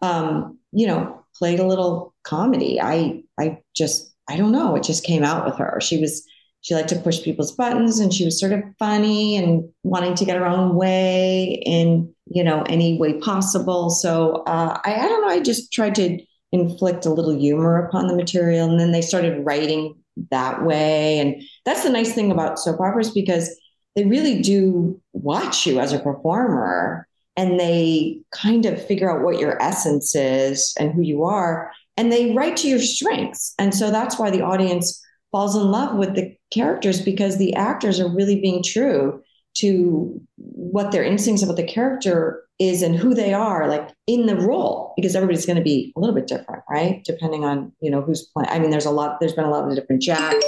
[0.00, 2.80] um, you know, played a little comedy.
[2.80, 5.80] I, I just, I don't know, it just came out with her.
[5.80, 6.26] She was
[6.62, 10.24] she liked to push people's buttons and she was sort of funny and wanting to
[10.24, 13.90] get her own way in you know any way possible.
[13.90, 16.18] So uh, I, I don't know i just tried to
[16.52, 19.96] inflict a little humor upon the material and then they started writing
[20.30, 21.18] that way.
[21.18, 23.54] And that's the nice thing about soap operas because
[23.96, 29.38] they really do watch you as a performer and they kind of figure out what
[29.38, 33.54] your essence is and who you are and they write to your strengths.
[33.58, 37.98] And so that's why the audience falls in love with the characters because the actors
[37.98, 39.22] are really being true
[39.54, 44.36] to what their instincts about the character is and who they are like in the
[44.36, 47.02] role because everybody's going to be a little bit different right?
[47.04, 49.68] Depending on you know who's playing i mean there's a lot there's been a lot
[49.68, 50.44] of different jacks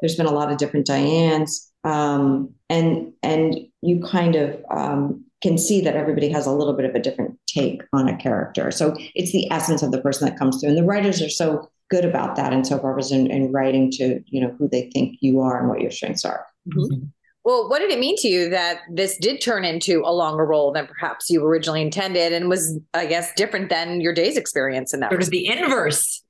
[0.00, 5.56] there's been a lot of different dianes um, and and you kind of um, can
[5.56, 8.70] see that everybody has a little bit of a different take on a character.
[8.70, 11.70] So it's the essence of the person that comes through and the writers are so
[11.90, 15.16] good about that in soap operas and, and writing to you know who they think
[15.20, 16.46] you are and what your strengths are.
[16.68, 17.06] Mm-hmm.
[17.44, 20.72] Well, what did it mean to you that this did turn into a longer role
[20.72, 24.98] than perhaps you originally intended, and was, I guess, different than your day's experience in
[24.98, 25.10] that?
[25.10, 26.24] Sort of the inverse.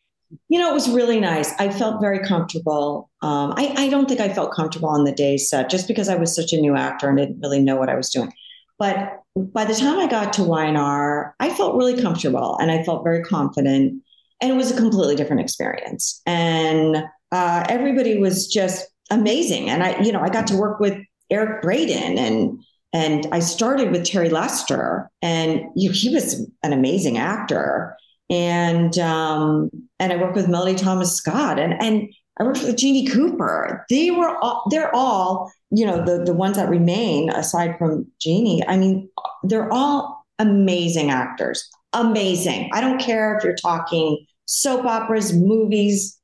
[0.50, 1.58] You know, it was really nice.
[1.58, 3.08] I felt very comfortable.
[3.22, 6.16] Um, I, I don't think I felt comfortable on the day set just because I
[6.16, 8.30] was such a new actor and didn't really know what I was doing.
[8.78, 13.04] But by the time I got to Y&R, I felt really comfortable and I felt
[13.04, 14.02] very confident
[14.40, 19.98] and it was a completely different experience and uh, everybody was just amazing and i
[20.00, 20.98] you know i got to work with
[21.30, 27.18] eric Braeden and and i started with terry lester and you, he was an amazing
[27.18, 27.96] actor
[28.30, 33.10] and um, and i worked with melody thomas scott and and I worked with Jeanne
[33.10, 33.84] Cooper.
[33.88, 38.62] They were all, they're all, you know, the, the ones that remain aside from Jeanne.
[38.68, 39.08] I mean,
[39.42, 41.68] they're all amazing actors.
[41.92, 42.70] Amazing.
[42.72, 46.18] I don't care if you're talking soap operas, movies,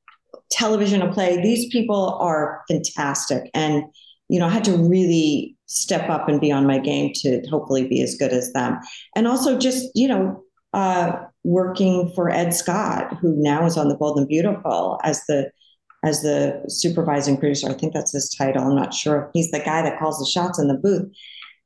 [0.51, 1.41] television, a play.
[1.41, 3.51] These people are fantastic.
[3.55, 3.85] And,
[4.29, 7.87] you know, I had to really step up and be on my game to hopefully
[7.89, 8.79] be as good as them.
[9.17, 10.43] And also just, you know,
[10.75, 11.13] uh,
[11.45, 15.51] working for Ed Scott, who now is on The Bold and Beautiful as the
[16.05, 17.69] as the supervising producer.
[17.69, 18.65] I think that's his title.
[18.65, 19.31] I'm not sure.
[19.35, 21.09] He's the guy that calls the shots in the booth.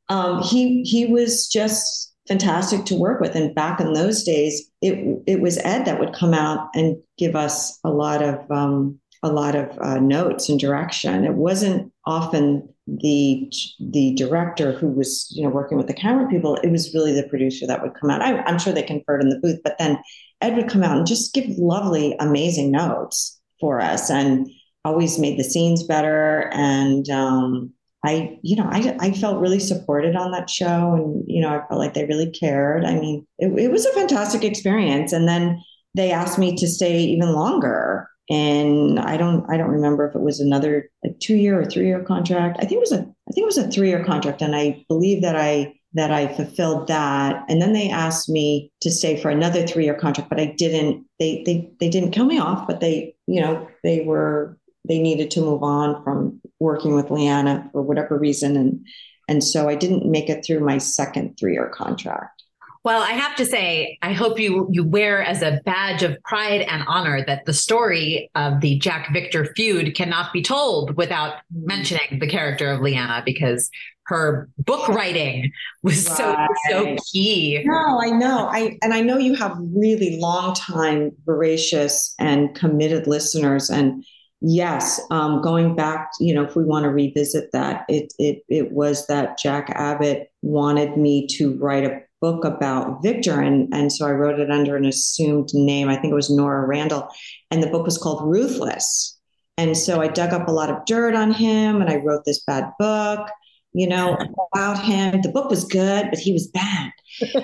[0.08, 3.34] Um, he he was just fantastic to work with.
[3.34, 7.36] And back in those days, it it was Ed that would come out and give
[7.36, 11.24] us a lot of um, a lot of uh, notes and direction.
[11.24, 16.56] It wasn't often the the director who was you know working with the camera people.
[16.56, 18.22] It was really the producer that would come out.
[18.22, 19.98] I, I'm sure they conferred in the booth, but then
[20.40, 24.48] Ed would come out and just give lovely, amazing notes for us and
[24.84, 26.50] always made the scenes better.
[26.52, 27.72] And um,
[28.06, 30.94] I, you know, I, I felt really supported on that show.
[30.94, 32.84] And, you know, I felt like they really cared.
[32.84, 35.12] I mean, it, it was a fantastic experience.
[35.12, 35.60] And then
[35.94, 38.08] they asked me to stay even longer.
[38.30, 40.88] And I don't, I don't remember if it was another
[41.20, 42.58] two year or three year contract.
[42.58, 44.40] I think it was a, I think it was a three year contract.
[44.40, 47.44] And I believe that I that I fulfilled that.
[47.48, 51.06] And then they asked me to stay for another three year contract, but I didn't,
[51.18, 55.30] they, they, they didn't kill me off, but they, you know, they were, they needed
[55.32, 58.56] to move on from working with Leanna for whatever reason.
[58.56, 58.86] And,
[59.28, 62.42] and so I didn't make it through my second three year contract.
[62.86, 66.60] Well, I have to say, I hope you you wear as a badge of pride
[66.60, 71.66] and honor that the story of the Jack Victor feud cannot be told without mm-hmm.
[71.66, 73.72] mentioning the character of Leanna because
[74.06, 75.50] her book writing
[75.82, 76.16] was right.
[76.16, 76.36] so
[76.70, 77.60] so key.
[77.64, 78.48] No, I know.
[78.52, 84.04] I and I know you have really long time voracious and committed listeners and
[84.46, 88.72] yes, um, going back, you know, if we want to revisit that, it it it
[88.72, 94.06] was that Jack Abbott wanted me to write a book about Victor and and so
[94.06, 95.88] I wrote it under an assumed name.
[95.88, 97.08] I think it was Nora Randall
[97.50, 99.18] and the book was called Ruthless.
[99.58, 102.42] And so I dug up a lot of dirt on him and I wrote this
[102.44, 103.28] bad book
[103.76, 104.16] you know,
[104.54, 105.20] about him.
[105.20, 106.92] The book was good, but he was bad.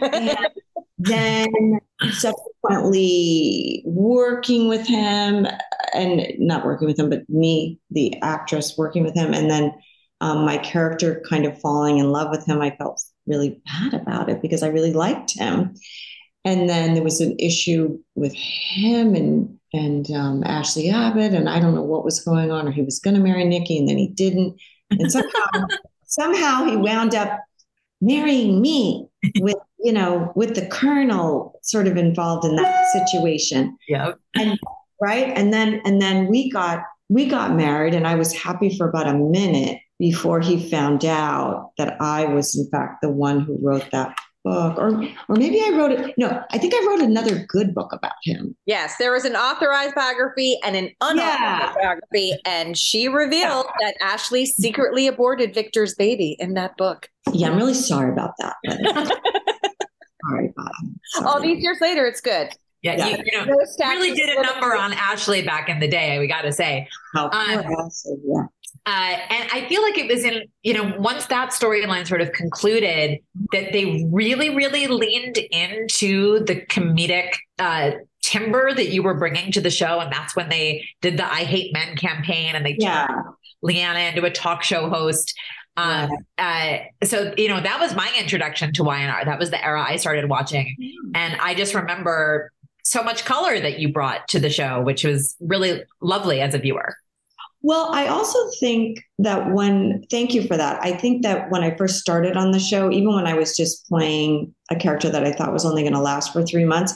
[0.00, 0.38] and
[1.04, 1.78] then
[2.10, 5.46] subsequently working with him
[5.94, 9.32] and not working with him, but me, the actress, working with him.
[9.34, 9.72] And then
[10.20, 12.60] um, my character kind of falling in love with him.
[12.60, 15.74] I felt really bad about it because I really liked him.
[16.44, 21.58] And then there was an issue with him and and um, Ashley Abbott, and I
[21.58, 23.96] don't know what was going on, or he was going to marry Nikki, and then
[23.96, 24.60] he didn't.
[24.90, 25.66] And somehow
[26.06, 27.40] somehow he wound up
[28.02, 34.12] marrying me with you know with the colonel sort of involved in that situation yeah
[34.34, 34.58] and
[35.00, 38.88] right and then and then we got we got married and i was happy for
[38.88, 43.58] about a minute before he found out that i was in fact the one who
[43.60, 44.14] wrote that
[44.44, 47.92] book or or maybe I wrote it no I think I wrote another good book
[47.92, 48.56] about him.
[48.66, 51.74] Yes, there was an authorized biography and an unauthorized yeah.
[51.74, 53.86] biography and she revealed yeah.
[53.88, 57.08] that Ashley secretly aborted Victor's baby in that book.
[57.32, 59.16] Yeah, I'm really sorry about that.
[60.28, 62.50] sorry about All these years later it's good.
[62.82, 63.08] Yeah, yeah.
[63.08, 66.18] You, you, know, no really did a number on Ashley back in the day.
[66.18, 67.64] We got to say, How um,
[68.24, 68.46] yeah.
[68.84, 72.32] Uh, and I feel like it was in, you know, once that storyline sort of
[72.32, 73.20] concluded,
[73.52, 79.60] that they really, really leaned into the comedic uh, timber that you were bringing to
[79.60, 80.00] the show.
[80.00, 83.06] And that's when they did the I Hate Men campaign and they yeah.
[83.06, 83.22] turned
[83.62, 85.32] Leanna into a talk show host.
[85.76, 89.24] Um, uh, so you know that was my introduction to Y&R.
[89.24, 91.10] That was the era I started watching, mm.
[91.14, 92.52] and I just remember
[92.84, 96.58] so much color that you brought to the show, which was really lovely as a
[96.58, 96.94] viewer.
[97.62, 100.82] Well, I also think that when, thank you for that.
[100.82, 103.88] I think that when I first started on the show, even when I was just
[103.88, 106.92] playing a character that I thought was only going to last for three months,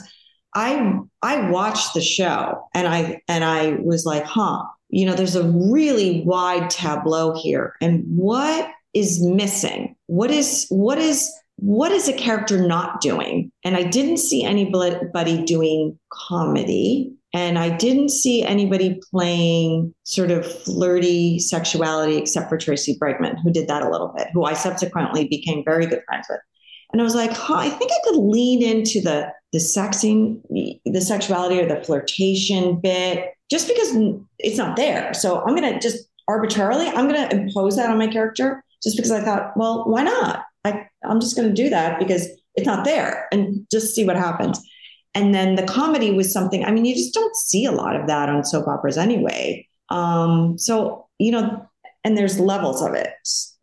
[0.53, 5.35] I I watched the show and I and I was like, huh, you know, there's
[5.35, 9.95] a really wide tableau here, and what is missing?
[10.07, 13.51] What is what is what is a character not doing?
[13.63, 17.13] And I didn't see anybody doing comedy.
[17.33, 23.51] And I didn't see anybody playing sort of flirty sexuality except for Tracy Bregman, who
[23.51, 26.39] did that a little bit, who I subsequently became very good friends with.
[26.91, 30.41] And I was like, huh, I think I could lean into the the sexing,
[30.85, 33.95] the sexuality or the flirtation bit, just because
[34.39, 35.13] it's not there.
[35.13, 39.21] So I'm gonna just arbitrarily, I'm gonna impose that on my character just because I
[39.21, 40.43] thought, well, why not?
[40.65, 44.61] I, I'm just gonna do that because it's not there and just see what happens.
[45.15, 48.07] And then the comedy was something, I mean, you just don't see a lot of
[48.07, 49.67] that on soap operas anyway.
[49.89, 51.65] Um, so, you know,
[52.03, 53.09] and there's levels of it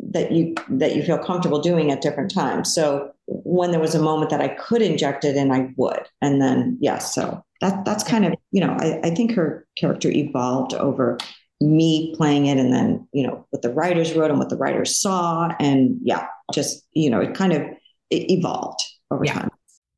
[0.01, 2.75] that you that you feel comfortable doing at different times.
[2.75, 6.07] So when there was a moment that I could inject it and I would.
[6.20, 10.11] And then yes, so that that's kind of, you know, I, I think her character
[10.11, 11.18] evolved over
[11.61, 14.97] me playing it and then, you know, what the writers wrote and what the writers
[14.97, 15.55] saw.
[15.59, 17.62] And yeah, just, you know, it kind of
[18.11, 19.35] it evolved over yeah.
[19.35, 19.51] time.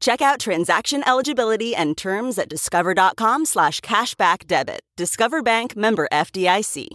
[0.00, 4.80] Check out transaction eligibility and terms at discover.com slash cashback debit.
[4.96, 6.88] Discover Bank member FDIC.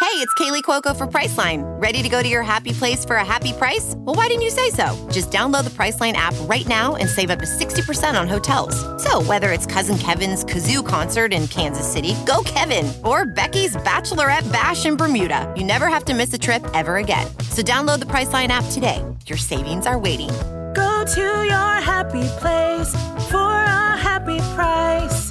[0.00, 1.62] Hey, it's Kaley Cuoco for Priceline.
[1.80, 3.94] Ready to go to your happy place for a happy price?
[3.98, 5.08] Well, why didn't you say so?
[5.12, 8.74] Just download the Priceline app right now and save up to 60% on hotels.
[9.02, 14.50] So whether it's Cousin Kevin's Kazoo concert in Kansas City, go Kevin, or Becky's Bachelorette
[14.50, 17.26] Bash in Bermuda, you never have to miss a trip ever again.
[17.50, 19.04] So download the Priceline app today.
[19.26, 20.30] Your savings are waiting
[20.74, 22.94] Go to your happy place
[23.28, 25.30] for a happy price.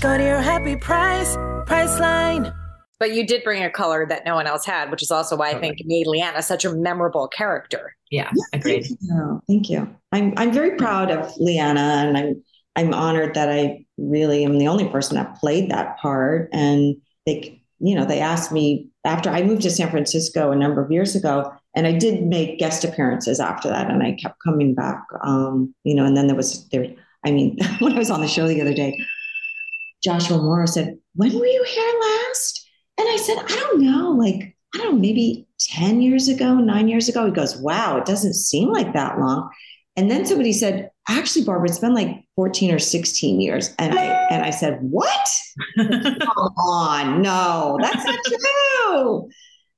[0.00, 1.36] Go to your happy price,
[1.66, 2.52] Priceline.
[2.98, 5.50] But you did bring a color that no one else had, which is also why
[5.50, 7.94] I think made Leanna such a memorable character.
[8.10, 8.82] Yeah, yeah agreed.
[8.82, 9.42] Thank you.
[9.48, 9.96] thank you.
[10.12, 12.42] I'm I'm very proud of Leanna, and I'm
[12.76, 16.48] I'm honored that I really am the only person that played that part.
[16.52, 20.82] And they, you know, they asked me after I moved to San Francisco a number
[20.82, 24.74] of years ago and I did make guest appearances after that, and I kept coming
[24.74, 25.02] back.
[25.22, 26.86] Um, you know, and then there was there.
[27.24, 28.98] I mean, when I was on the show the other day,
[30.02, 32.68] Joshua Morrow said, "When were you here last?"
[32.98, 36.88] And I said, "I don't know, like I don't know, maybe ten years ago, nine
[36.88, 39.48] years ago." He goes, "Wow, it doesn't seem like that long."
[39.96, 44.04] And then somebody said, "Actually, Barbara, it's been like fourteen or sixteen years." And I
[44.30, 45.28] and I said, "What?
[45.76, 49.30] Come on, no, that's not true."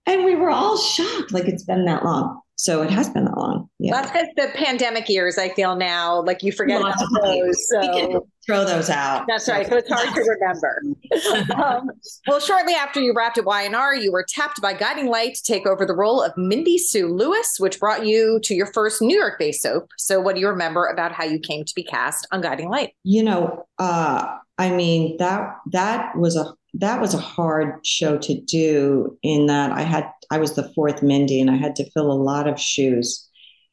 [0.06, 2.40] And we were all shocked, like it's been that long.
[2.56, 3.68] So it has been that long.
[3.80, 3.92] Yeah.
[3.92, 7.68] That's because the pandemic years, I feel now, like you forget Lots about those.
[7.68, 9.24] So throw those out.
[9.26, 9.66] That's right.
[9.66, 11.54] So it's hard to remember.
[11.60, 11.90] um,
[12.28, 15.66] well, shortly after you wrapped at Y&R, you were tapped by Guiding Light to take
[15.66, 19.62] over the role of Mindy Sue Lewis, which brought you to your first New York-based
[19.62, 19.88] soap.
[19.98, 22.94] So what do you remember about how you came to be cast on Guiding Light?
[23.02, 28.40] You know, uh, I mean that that was a that was a hard show to
[28.40, 32.10] do in that I had I was the fourth Mindy and I had to fill
[32.10, 33.28] a lot of shoes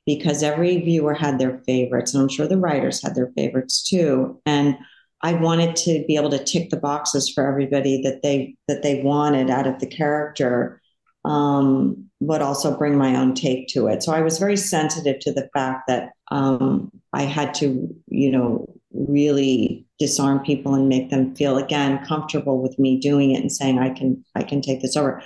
[0.06, 4.42] because every viewer had their favorites and I'm sure the writers had their favorites too.
[4.46, 4.78] And
[5.22, 9.02] I wanted to be able to tick the boxes for everybody that they that they
[9.02, 10.82] wanted out of the character
[11.26, 14.04] um, but also bring my own take to it.
[14.04, 18.68] So I was very sensitive to the fact that um, I had to you know
[18.94, 23.78] really disarm people and make them feel again comfortable with me doing it and saying
[23.80, 25.22] I can I can take this over.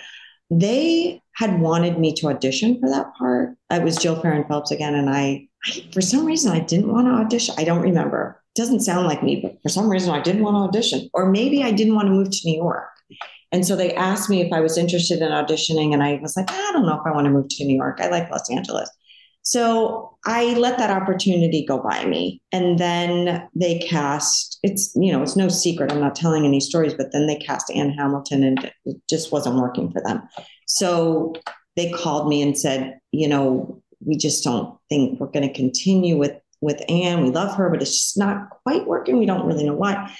[0.49, 3.55] They had wanted me to audition for that part.
[3.71, 7.07] It was Jill Farren Phelps again, and I, I for some reason I didn't want
[7.07, 7.55] to audition.
[7.57, 8.41] I don't remember.
[8.55, 11.29] It doesn't sound like me, but for some reason I didn't want to audition, or
[11.29, 12.89] maybe I didn't want to move to New York.
[13.51, 16.51] And so they asked me if I was interested in auditioning, and I was like,
[16.51, 17.99] I don't know if I want to move to New York.
[18.01, 18.89] I like Los Angeles.
[19.43, 22.41] So I let that opportunity go by me.
[22.51, 25.91] And then they cast, it's, you know, it's no secret.
[25.91, 29.57] I'm not telling any stories, but then they cast Ann Hamilton and it just wasn't
[29.57, 30.21] working for them.
[30.65, 31.33] So
[31.75, 36.17] they called me and said, you know, we just don't think we're going to continue
[36.17, 37.23] with with Ann.
[37.23, 39.19] We love her, but it's just not quite working.
[39.19, 40.15] We don't really know why.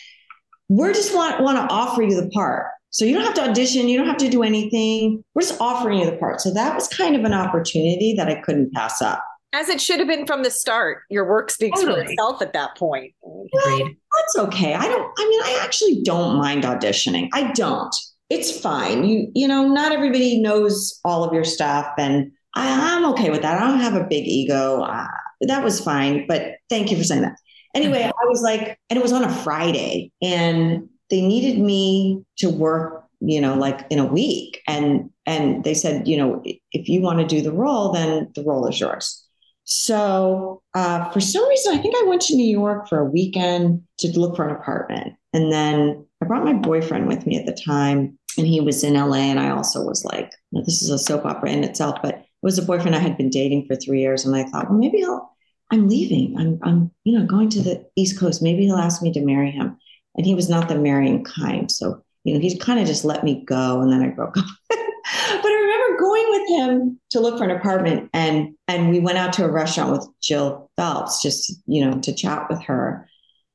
[0.68, 2.68] We're just want, want to offer you the part.
[2.94, 5.24] So you don't have to audition, you don't have to do anything.
[5.34, 6.42] We're just offering you the part.
[6.42, 9.24] So that was kind of an opportunity that I couldn't pass up.
[9.52, 11.02] As it should have been from the start.
[11.10, 12.06] Your work speaks totally.
[12.06, 13.14] for itself at that point.
[13.22, 14.74] Well, that's okay.
[14.76, 17.30] I don't I mean I actually don't mind auditioning.
[17.34, 17.94] I don't.
[18.30, 19.04] It's fine.
[19.06, 23.42] You you know, not everybody knows all of your stuff and I, am okay with
[23.42, 23.62] that.
[23.62, 24.84] I don't have a big ego.
[24.84, 25.08] Uh,
[25.42, 27.36] that was fine, but thank you for saying that.
[27.74, 32.50] Anyway, I was like, and it was on a Friday, and they needed me to
[32.50, 34.62] work, you know, like in a week.
[34.68, 38.44] And and they said, you know, if you want to do the role, then the
[38.44, 39.24] role is yours.
[39.66, 43.84] So uh, for some reason, I think I went to New York for a weekend
[44.00, 45.14] to look for an apartment.
[45.32, 48.96] And then I brought my boyfriend with me at the time, and he was in
[48.96, 49.18] LA.
[49.18, 52.58] And I also was like, this is a soap opera in itself, but it was
[52.58, 54.26] a boyfriend I had been dating for three years.
[54.26, 55.34] And I thought, well, maybe I'll,
[55.72, 56.38] I'm leaving.
[56.38, 58.44] I'm, I'm, you know, going to the East Coast.
[58.44, 59.78] Maybe he'll ask me to marry him
[60.16, 61.72] and he was not the marrying kind.
[61.72, 64.46] So, you know, he kind of just let me go and then I broke up.
[64.70, 69.18] but I remember going with him to look for an apartment and and we went
[69.18, 73.08] out to a restaurant with Jill Phelps just, you know, to chat with her.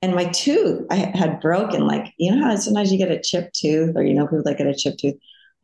[0.03, 1.87] And my tooth I had broken.
[1.87, 4.59] Like, you know how sometimes you get a chipped tooth or you know people that
[4.59, 5.15] get a chipped tooth.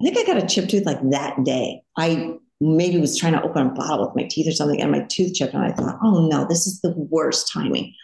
[0.01, 1.83] I think I got a chipped tooth like that day.
[1.97, 5.01] I maybe was trying to open a bottle with my teeth or something and my
[5.11, 7.95] tooth chipped and I thought, oh no, this is the worst timing.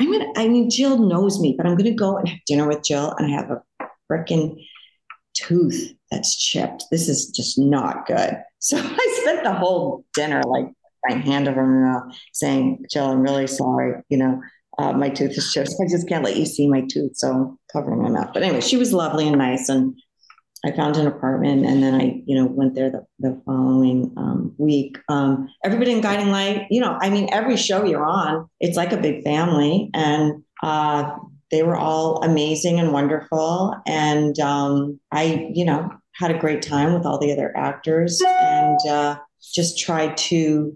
[0.00, 2.82] I'm gonna, I mean, Jill knows me, but I'm gonna go and have dinner with
[2.84, 3.62] Jill and I have a
[4.10, 4.56] freaking
[5.34, 6.84] tooth that's chipped.
[6.90, 8.36] This is just not good.
[8.64, 10.64] So I spent the whole dinner like
[11.06, 14.02] my hand over my mouth saying, Jill, I'm really sorry.
[14.08, 14.40] You know,
[14.78, 15.74] uh, my tooth is chipped.
[15.82, 17.12] I just can't let you see my tooth.
[17.14, 18.30] So I'm covering my mouth.
[18.32, 19.68] But anyway, she was lovely and nice.
[19.68, 20.00] And
[20.64, 24.54] I found an apartment and then I, you know, went there the, the following um,
[24.56, 24.96] week.
[25.08, 28.92] Um, everybody in Guiding Light, you know, I mean, every show you're on, it's like
[28.92, 29.90] a big family.
[29.92, 31.16] And uh,
[31.50, 33.74] they were all amazing and wonderful.
[33.86, 38.78] And um, I, you know, had a great time with all the other actors and
[38.88, 39.18] uh,
[39.52, 40.74] just tried to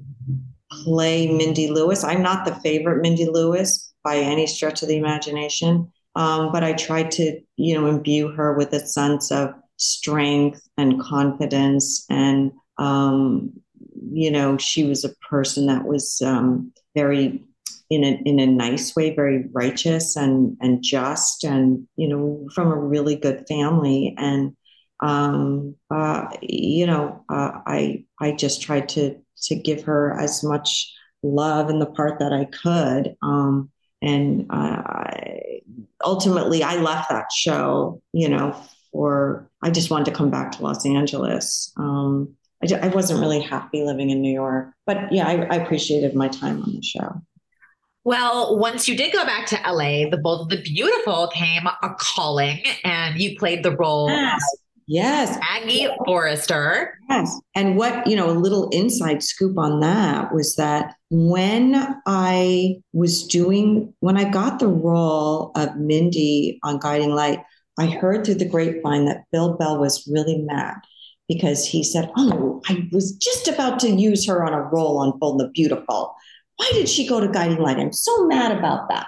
[0.71, 2.05] play Mindy Lewis.
[2.05, 5.91] I'm not the favorite Mindy Lewis by any stretch of the imagination.
[6.15, 11.01] Um, but I tried to, you know, imbue her with a sense of strength and
[11.01, 12.05] confidence.
[12.11, 13.55] And, um,
[14.13, 17.45] you know, she was a person that was um, very,
[17.91, 22.71] in a, in a nice way, very righteous and, and just, and, you know, from
[22.71, 24.15] a really good family.
[24.19, 24.55] And,
[25.01, 30.93] um, uh, you know, uh, I, I just tried to, to give her as much
[31.23, 33.17] love in the part that I could.
[33.23, 33.71] Um,
[34.03, 34.83] and uh,
[36.05, 38.57] ultimately, I left that show, you know,
[38.93, 41.73] or I just wanted to come back to Los Angeles.
[41.77, 46.15] Um, I, I, wasn't really happy living in New York, but yeah, I, I, appreciated
[46.15, 47.21] my time on the show.
[48.05, 51.95] Well, once you did go back to LA, the Bold and the Beautiful came a
[51.99, 54.09] calling, and you played the role.
[54.09, 54.43] Yes.
[54.91, 55.39] Yes.
[55.41, 56.99] Maggie Forrester.
[57.11, 57.39] Yes.
[57.55, 63.27] And what, you know, a little inside scoop on that was that when I was
[63.27, 67.41] doing, when I got the role of Mindy on Guiding Light,
[67.79, 70.75] I heard through the grapevine that Bill Bell was really mad
[71.29, 75.19] because he said, Oh, I was just about to use her on a role on
[75.19, 76.15] Bold the Beautiful.
[76.57, 77.79] Why did she go to Guiding Light?
[77.79, 79.07] I'm so mad about that.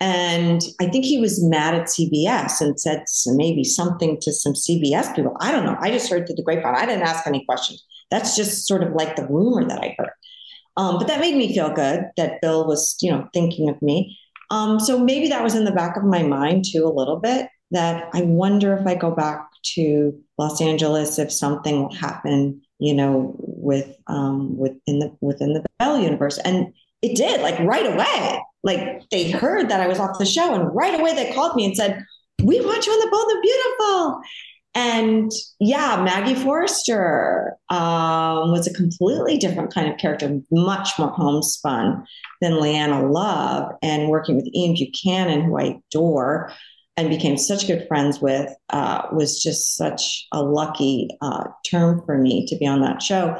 [0.00, 5.14] And I think he was mad at CBS and said maybe something to some CBS
[5.14, 5.36] people.
[5.40, 5.76] I don't know.
[5.80, 6.74] I just heard through the grapevine.
[6.74, 7.84] I didn't ask any questions.
[8.10, 10.10] That's just sort of like the rumor that I heard.
[10.76, 14.18] Um, but that made me feel good that Bill was, you know, thinking of me.
[14.50, 17.48] Um, so maybe that was in the back of my mind too, a little bit
[17.70, 22.94] that I wonder if I go back to Los Angeles if something will happen, you
[22.94, 28.40] know, with um, within the within the Bell universe, and it did like right away.
[28.62, 31.64] Like they heard that I was off the show, and right away they called me
[31.64, 32.04] and said,
[32.42, 34.20] "We want you on the Bold and Beautiful."
[34.76, 42.04] And yeah, Maggie Forrester um, was a completely different kind of character, much more homespun
[42.42, 43.72] than Leanna Love.
[43.82, 46.52] And working with Ian Buchanan, who I adore,
[46.96, 52.16] and became such good friends with uh, was just such a lucky uh, term for
[52.16, 53.36] me to be on that show.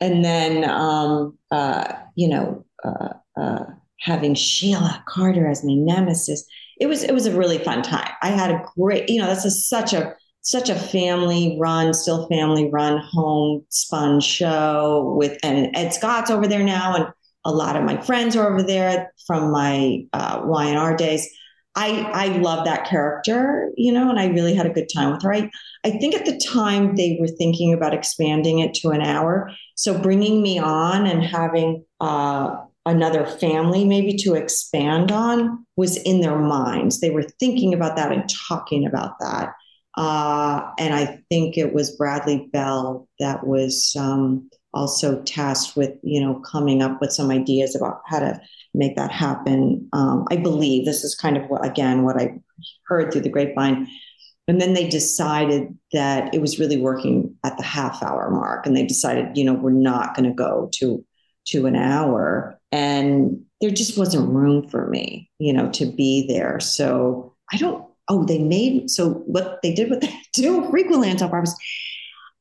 [0.00, 3.64] And then, um, uh, you know, uh, uh,
[4.00, 6.44] having Sheila Carter as my nemesis,
[6.80, 8.10] it was it was a really fun time.
[8.22, 12.28] I had a great, you know, this is such a such a family run, still
[12.28, 17.06] family run, home homespun show with and Ed Scott's over there now, and
[17.44, 21.28] a lot of my friends are over there from my uh, Y&R days.
[21.74, 25.22] I I love that character, you know, and I really had a good time with
[25.22, 25.32] her.
[25.32, 25.50] I,
[25.84, 29.50] I think at the time they were thinking about expanding it to an hour.
[29.76, 36.20] So bringing me on and having uh, another family maybe to expand on was in
[36.20, 37.00] their minds.
[37.00, 39.52] They were thinking about that and talking about that.
[39.96, 44.48] Uh, and I think it was Bradley Bell that was um,
[44.78, 48.40] also tasked with, you know, coming up with some ideas about how to
[48.74, 49.88] make that happen.
[49.92, 52.38] Um, I believe this is kind of what, again, what I
[52.86, 53.88] heard through the grapevine.
[54.46, 58.66] And then they decided that it was really working at the half hour mark.
[58.66, 61.04] And they decided, you know, we're not going to go to,
[61.48, 62.58] to an hour.
[62.70, 66.60] And there just wasn't room for me, you know, to be there.
[66.60, 71.16] So I don't, oh, they made, so what they did, what they do frequently on
[71.16, 71.54] Top Barbers,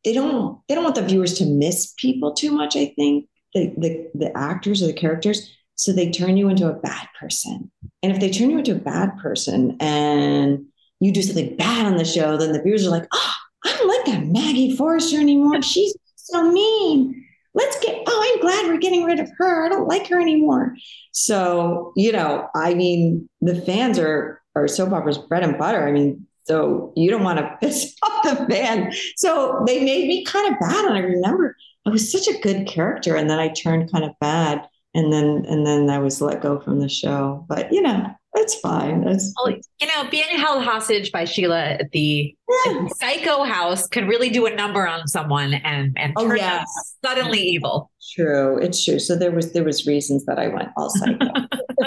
[0.04, 3.28] they don't, they don't want the viewers to miss people too much, I think.
[3.54, 7.72] The, the, the actors or the characters so they turn you into a bad person.
[8.02, 10.66] And if they turn you into a bad person and
[11.00, 13.34] you do something bad on the show, then the viewers are like, oh,
[13.64, 15.62] I don't like that Maggie Forrester anymore.
[15.62, 17.24] She's so mean.
[17.54, 19.66] Let's get, oh, I'm glad we're getting rid of her.
[19.66, 20.76] I don't like her anymore.
[21.12, 25.88] So, you know, I mean, the fans are, are soap operas bread and butter.
[25.88, 28.94] I mean, So you don't want to piss off the fan.
[29.16, 30.86] So they made me kind of bad.
[30.86, 33.16] And I remember I was such a good character.
[33.16, 34.68] And then I turned kind of bad.
[34.94, 37.46] And then and then I was let go from the show.
[37.48, 39.08] But you know, it's fine.
[39.08, 42.36] It's, well, you know, being held hostage by Sheila at the,
[42.66, 42.88] yeah.
[42.96, 46.96] psycho house could really do a number on someone and and oh, turn yes.
[47.04, 47.92] suddenly evil.
[48.16, 49.00] True, it's true.
[49.00, 51.28] So there was there was reasons that I went all psycho.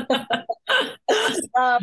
[1.58, 1.80] um,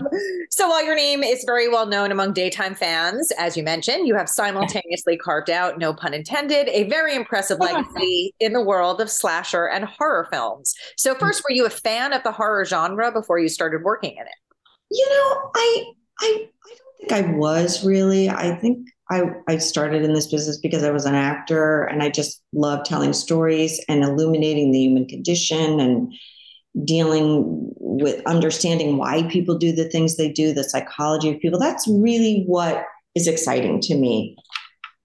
[0.49, 4.15] so while your name is very well known among daytime fans, as you mentioned, you
[4.15, 9.09] have simultaneously carved out, no pun intended, a very impressive legacy in the world of
[9.09, 10.74] slasher and horror films.
[10.97, 14.24] So first, were you a fan of the horror genre before you started working in
[14.24, 14.55] it?
[14.91, 15.86] You know, I
[16.20, 18.30] I I don't think I was really.
[18.30, 22.09] I think I, I started in this business because I was an actor and I
[22.09, 26.13] just love telling stories and illuminating the human condition and
[26.84, 27.43] dealing
[27.80, 31.59] with understanding why people do the things they do, the psychology of people.
[31.59, 34.38] That's really what is exciting to me.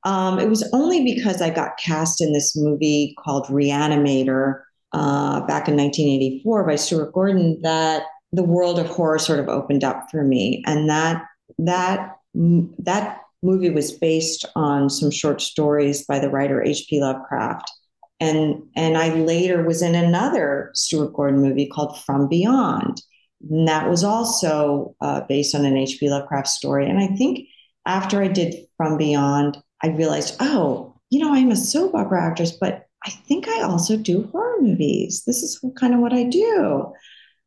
[0.05, 4.61] Um, it was only because I got cast in this movie called Re-Animator
[4.93, 9.85] uh, back in 1984 by Stuart Gordon that the world of horror sort of opened
[9.85, 11.23] up for me, and that
[11.59, 17.01] that that movie was based on some short stories by the writer H.P.
[17.01, 17.71] Lovecraft.
[18.23, 23.03] And, and I later was in another Stuart Gordon movie called From Beyond.
[23.51, 26.09] And that was also uh, based on an H.P.
[26.09, 26.89] Lovecraft story.
[26.89, 27.49] And I think
[27.87, 32.53] after I did From Beyond, I realized, oh, you know, I'm a soap opera actress,
[32.53, 35.25] but I think I also do horror movies.
[35.27, 36.93] This is kind of what I do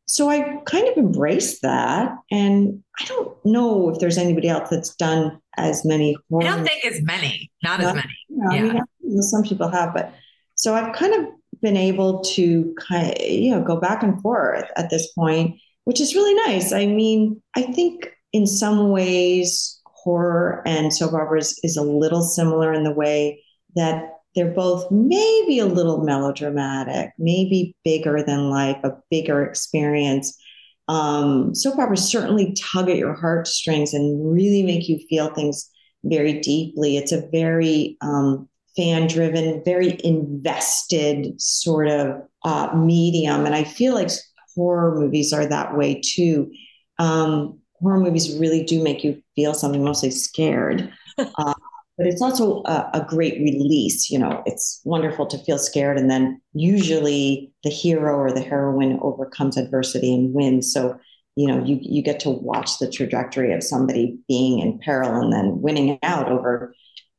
[0.06, 2.16] so I kind of embraced that.
[2.30, 6.16] And I don't know if there's anybody else that's done as many.
[6.32, 8.18] I don't think as many, not, not as many.
[8.28, 8.80] You know, yeah.
[8.80, 10.14] I mean, some people have, but
[10.56, 11.26] so I've kind of
[11.62, 16.00] been able to kind of, you know, go back and forth at this point, which
[16.00, 16.72] is really nice.
[16.72, 22.72] I mean, I think in some ways, horror and soap operas is a little similar
[22.72, 23.42] in the way
[23.74, 30.36] that they're both maybe a little melodramatic, maybe bigger than life, a bigger experience.
[30.88, 35.68] Um, soap operas certainly tug at your heartstrings and really make you feel things
[36.04, 36.96] very deeply.
[36.96, 43.46] It's a very um, fan driven, very invested sort of uh, medium.
[43.46, 44.10] And I feel like
[44.54, 46.50] horror movies are that way too.
[46.98, 50.92] Um, horror movies really do make you feel something, mostly scared.
[51.38, 51.54] Uh,
[51.96, 54.10] but it's also a, a, great release.
[54.10, 58.98] You know, it's wonderful to feel scared, and then usually the hero or the heroine
[59.00, 60.70] overcomes adversity and wins.
[60.70, 60.98] So,
[61.36, 65.32] you know, you you get to watch the trajectory of somebody being in peril and
[65.32, 66.74] then winning out over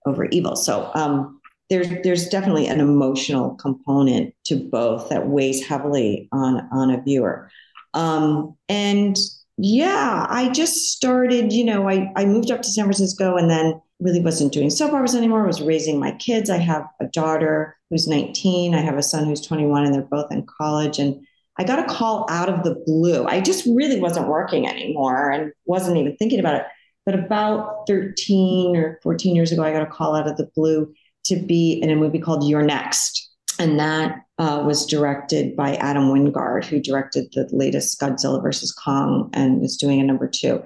[0.06, 0.56] over evil.
[0.56, 1.37] So, um,
[1.70, 7.50] there's there's definitely an emotional component to both that weighs heavily on on a viewer.
[7.94, 9.18] Um, and
[9.58, 11.52] yeah, I just started.
[11.52, 14.94] You know, I I moved up to San Francisco, and then really wasn't doing soap
[14.94, 15.44] operas anymore.
[15.44, 16.50] I was raising my kids.
[16.50, 18.76] I have a daughter who's 19.
[18.76, 21.00] I have a son who's 21, and they're both in college.
[21.00, 21.26] And
[21.58, 23.26] I got a call out of the blue.
[23.26, 26.66] I just really wasn't working anymore and wasn't even thinking about it.
[27.06, 30.94] But about 13 or 14 years ago, I got a call out of the blue
[31.28, 33.30] to be in a movie called You're Next.
[33.60, 39.30] And that uh, was directed by Adam Wingard, who directed the latest Godzilla versus Kong
[39.34, 40.64] and is doing a number two.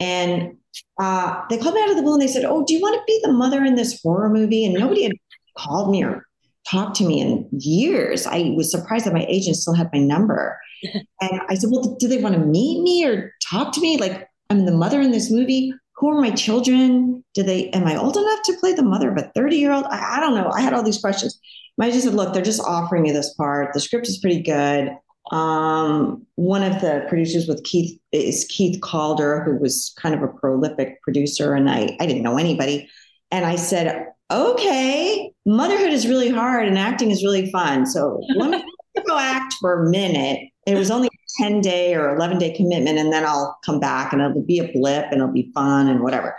[0.00, 0.58] And
[1.00, 2.94] uh, they called me out of the blue and they said, Oh, do you want
[2.94, 4.64] to be the mother in this horror movie?
[4.64, 5.12] And nobody had
[5.56, 6.26] called me or
[6.68, 8.26] talked to me in years.
[8.26, 10.58] I was surprised that my agent still had my number.
[11.20, 13.96] and I said, Well, do they want to meet me or talk to me?
[13.96, 15.72] Like, I'm the mother in this movie.
[15.96, 17.24] Who are my children?
[17.34, 19.86] Do they, am I old enough to play the mother of a 30 year old?
[19.86, 20.50] I, I, don't know.
[20.52, 21.38] I had all these questions.
[21.78, 23.72] My just said, Look, they're just offering you this part.
[23.72, 24.96] The script is pretty good.
[25.32, 30.28] Um, one of the producers with Keith is Keith Calder, who was kind of a
[30.28, 32.88] prolific producer, and I, I didn't know anybody.
[33.32, 37.86] And I said, okay, motherhood is really hard and acting is really fun.
[37.86, 38.64] So let me
[39.06, 40.48] go act for a minute.
[40.66, 41.08] It was only
[41.38, 44.72] 10 day or 11 day commitment, and then I'll come back and it'll be a
[44.72, 46.36] blip and it'll be fun and whatever.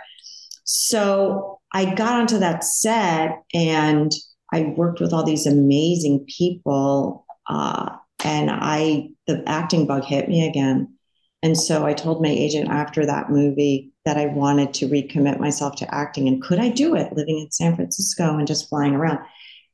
[0.64, 4.12] So I got onto that set and
[4.52, 7.26] I worked with all these amazing people.
[7.48, 10.94] Uh, and I, the acting bug hit me again.
[11.42, 15.76] And so I told my agent after that movie that I wanted to recommit myself
[15.76, 16.26] to acting.
[16.26, 19.20] And could I do it living in San Francisco and just flying around?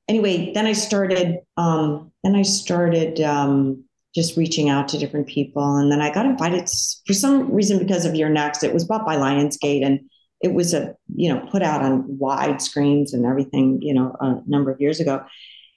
[0.08, 3.83] Anyway, then I started, um, then I started um,
[4.14, 5.76] just reaching out to different people.
[5.76, 6.68] And then I got invited
[7.06, 8.62] for some reason because of You're Next.
[8.62, 10.00] It was bought by Lionsgate and
[10.40, 14.40] it was a, you know, put out on wide screens and everything, you know, a
[14.46, 15.24] number of years ago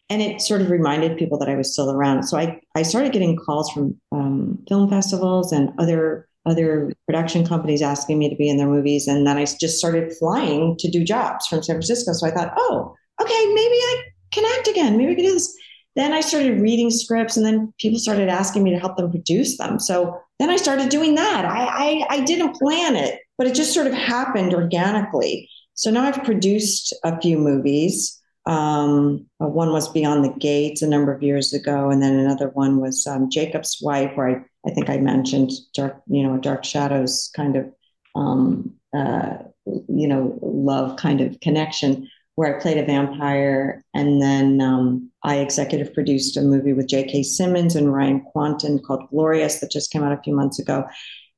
[0.10, 2.24] and it sort of reminded people that I was still around.
[2.24, 7.82] So I, I started getting calls from um, film festivals and other other production companies
[7.82, 9.06] asking me to be in their movies.
[9.06, 12.14] And then I just started flying to do jobs from San Francisco.
[12.14, 14.96] So I thought, oh, okay, maybe I can act again.
[14.96, 15.54] Maybe I can do this.
[15.98, 19.58] Then I started reading scripts and then people started asking me to help them produce
[19.58, 19.80] them.
[19.80, 21.44] So then I started doing that.
[21.44, 25.50] I, I, I didn't plan it, but it just sort of happened organically.
[25.74, 28.22] So now I've produced a few movies.
[28.46, 32.50] Um, uh, one was Beyond the Gates a number of years ago, and then another
[32.50, 36.64] one was um, Jacob's Wife, where I, I think I mentioned dark, you know, Dark
[36.64, 37.74] Shadows kind of,
[38.16, 42.08] um, uh, you know, love kind of connection,
[42.38, 47.24] where I played a vampire, and then um, I executive produced a movie with J.K.
[47.24, 50.86] Simmons and Ryan Kwanten called Glorious that just came out a few months ago,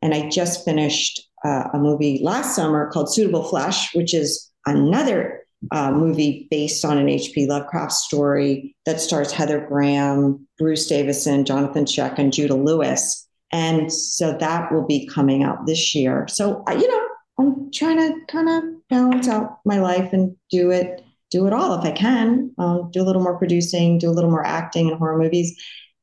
[0.01, 5.41] and I just finished uh, a movie last summer called Suitable Flesh, which is another
[5.71, 7.47] uh, movie based on an H.P.
[7.47, 13.25] Lovecraft story that stars Heather Graham, Bruce Davison, Jonathan Schaech, and Judah Lewis.
[13.53, 16.27] And so that will be coming out this year.
[16.27, 17.08] So, you know,
[17.69, 21.77] I'm trying to kind of balance out my life and do it, do it all
[21.77, 22.51] if I can.
[22.57, 25.55] Um, do a little more producing, do a little more acting in horror movies,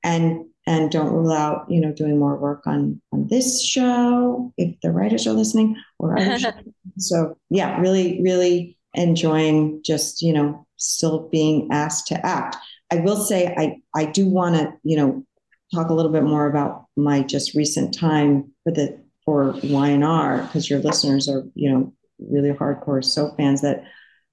[0.05, 4.81] and and don't rule out, you know, doing more work on on this show if
[4.81, 6.53] the writers are listening or other shows.
[6.99, 12.57] So yeah, really, really enjoying just, you know, still being asked to act.
[12.93, 15.25] I will say I, I do want to, you know,
[15.75, 20.71] talk a little bit more about my just recent time for the for Y&R because
[20.71, 23.85] your listeners are, you know, really hardcore soap fans that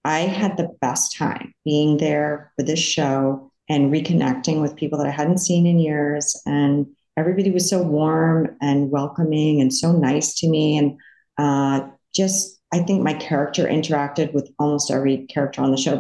[0.06, 5.08] I had the best time being there for this show and reconnecting with people that
[5.08, 6.42] I hadn't seen in years.
[6.46, 6.88] And
[7.18, 10.78] everybody was so warm and welcoming and so nice to me.
[10.78, 10.98] And
[11.38, 16.00] uh, just I think my character interacted with almost every character on the show.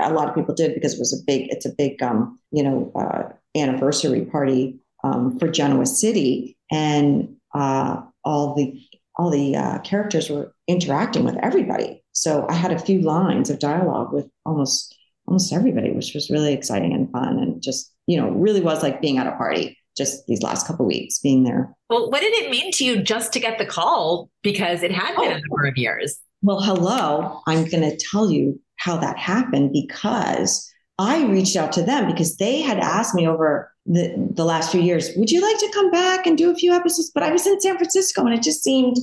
[0.00, 2.62] A lot of people did because it was a big, it's a big, um, you
[2.62, 8.80] know, uh, anniversary party um, for Genoa City, and uh, all the
[9.16, 12.02] all the uh, characters were interacting with everybody.
[12.12, 14.96] So I had a few lines of dialogue with almost
[15.26, 19.00] almost everybody, which was really exciting and fun, and just you know, really was like
[19.00, 21.74] being at a party just these last couple weeks being there.
[21.90, 25.14] Well, what did it mean to you just to get the call because it had
[25.16, 25.36] been oh.
[25.36, 26.18] a number of years?
[26.42, 27.40] Well, hello.
[27.46, 30.68] I'm going to tell you how that happened because
[30.98, 34.80] I reached out to them because they had asked me over the, the last few
[34.80, 37.10] years, would you like to come back and do a few episodes?
[37.12, 38.96] But I was in San Francisco and it just seemed,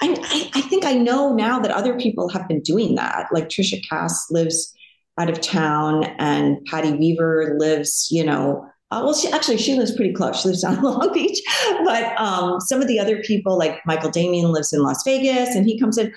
[0.00, 3.28] I, I, I think I know now that other people have been doing that.
[3.32, 4.74] Like Tricia Cast lives
[5.18, 9.94] out of town and Patty Weaver lives, you know, uh, well, she actually she lives
[9.94, 10.42] pretty close.
[10.42, 11.40] She lives down Long Beach,
[11.84, 15.66] but um, some of the other people, like Michael Damian, lives in Las Vegas, and
[15.66, 16.12] he comes in.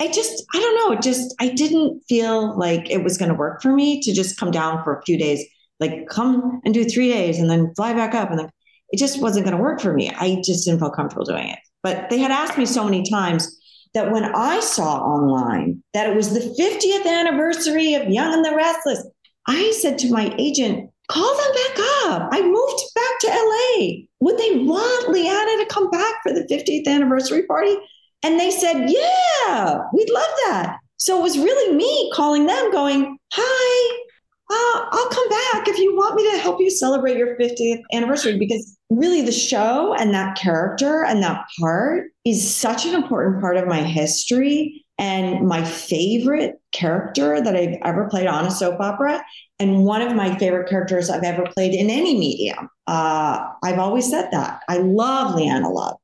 [0.00, 0.96] I just, I don't know.
[0.96, 4.38] It just, I didn't feel like it was going to work for me to just
[4.38, 5.44] come down for a few days,
[5.82, 8.50] like come and do three days and then fly back up, and then
[8.90, 10.10] it just wasn't going to work for me.
[10.10, 11.58] I just didn't feel comfortable doing it.
[11.82, 13.58] But they had asked me so many times
[13.94, 18.54] that when I saw online that it was the 50th anniversary of Young and the
[18.54, 19.06] Restless,
[19.46, 22.28] I said to my agent, call them back up.
[22.32, 24.06] I moved back to LA.
[24.20, 27.76] Would they want Leanna to come back for the 50th anniversary party?
[28.22, 30.78] And they said, yeah, we'd love that.
[30.96, 34.01] So it was really me calling them going, hi,
[34.52, 38.38] uh, I'll come back if you want me to help you celebrate your 50th anniversary
[38.38, 43.56] because really the show and that character and that part is such an important part
[43.56, 49.24] of my history and my favorite character that I've ever played on a soap opera
[49.58, 52.68] and one of my favorite characters I've ever played in any medium.
[52.86, 54.60] Uh, I've always said that.
[54.68, 55.96] I love Leanna Love.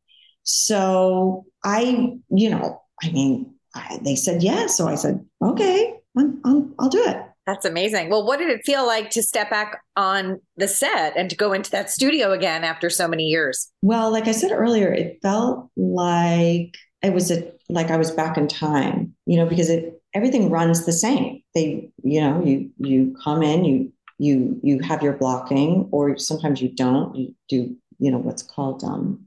[0.45, 4.77] So I, you know, I mean, I, they said yes.
[4.77, 7.23] So I said, okay, I'm, I'm, I'll do it.
[7.49, 8.11] That's amazing.
[8.11, 11.55] Well, what did it feel like to step back on the set and to go
[11.55, 13.73] into that studio again after so many years?
[13.81, 18.37] Well, like I said earlier, it felt like it was a like I was back
[18.37, 21.41] in time, you know, because it everything runs the same.
[21.55, 26.61] They, you know, you you come in, you you you have your blocking, or sometimes
[26.61, 27.17] you don't.
[27.17, 29.27] You do, you know, what's called um,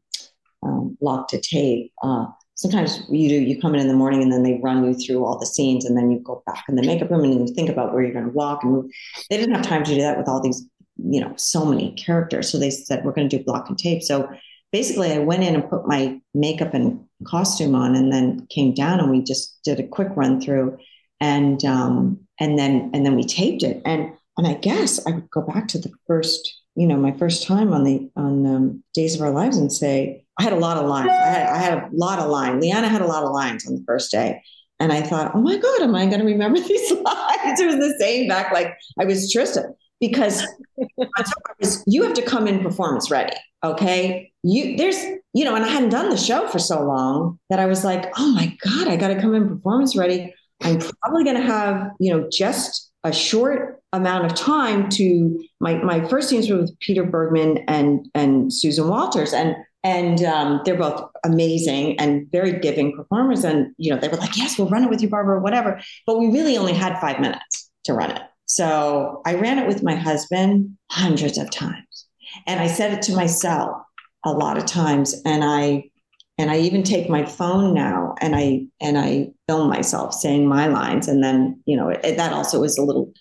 [0.62, 1.92] um, lock to tape.
[2.04, 2.28] Uh,
[2.62, 3.42] sometimes you do.
[3.42, 5.84] You come in in the morning, and then they run you through all the scenes,
[5.84, 8.14] and then you go back in the makeup room, and you think about where you're
[8.14, 8.86] going to walk and move.
[9.30, 10.64] They didn't have time to do that with all these,
[10.98, 12.50] you know, so many characters.
[12.50, 14.04] So they said we're going to do block and tape.
[14.04, 14.30] So
[14.72, 19.00] basically, I went in and put my makeup and costume on and then came down
[19.00, 20.78] and we just did a quick run through
[21.20, 25.30] and um, and then and then we taped it and and I guess I would
[25.30, 29.16] go back to the first you know my first time on the on um, Days
[29.16, 31.78] of Our Lives and say I had a lot of lines I had, I had
[31.84, 34.42] a lot of lines Leanna had a lot of lines on the first day
[34.80, 37.76] and I thought oh my god am I going to remember these lines it was
[37.76, 40.44] the same back like I was Tristan because
[41.88, 43.38] you have to come in performance ready.
[43.64, 44.34] Okay.
[44.44, 44.98] You there's,
[45.34, 48.12] you know, and I hadn't done the show for so long that I was like,
[48.18, 50.34] oh my God, I got to come in performance ready.
[50.62, 55.76] I'm probably going to have, you know, just a short amount of time to my
[55.76, 59.34] my first scenes were with Peter Bergman and and Susan Walters.
[59.34, 63.44] And and um, they're both amazing and very giving performers.
[63.44, 65.82] And you know they were like yes we'll run it with you Barbara whatever.
[66.06, 68.22] But we really only had five minutes to run it.
[68.46, 72.06] So I ran it with my husband hundreds of times.
[72.48, 73.82] And I said it to myself
[74.24, 75.16] a lot of times.
[75.26, 75.91] And I
[76.42, 80.66] and I even take my phone now and I and I film myself saying my
[80.66, 81.08] lines.
[81.08, 83.14] And then you know it, that also is a little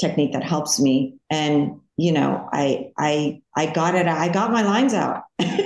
[0.00, 1.16] technique that helps me.
[1.30, 5.22] And you know I I I got it I got my lines out.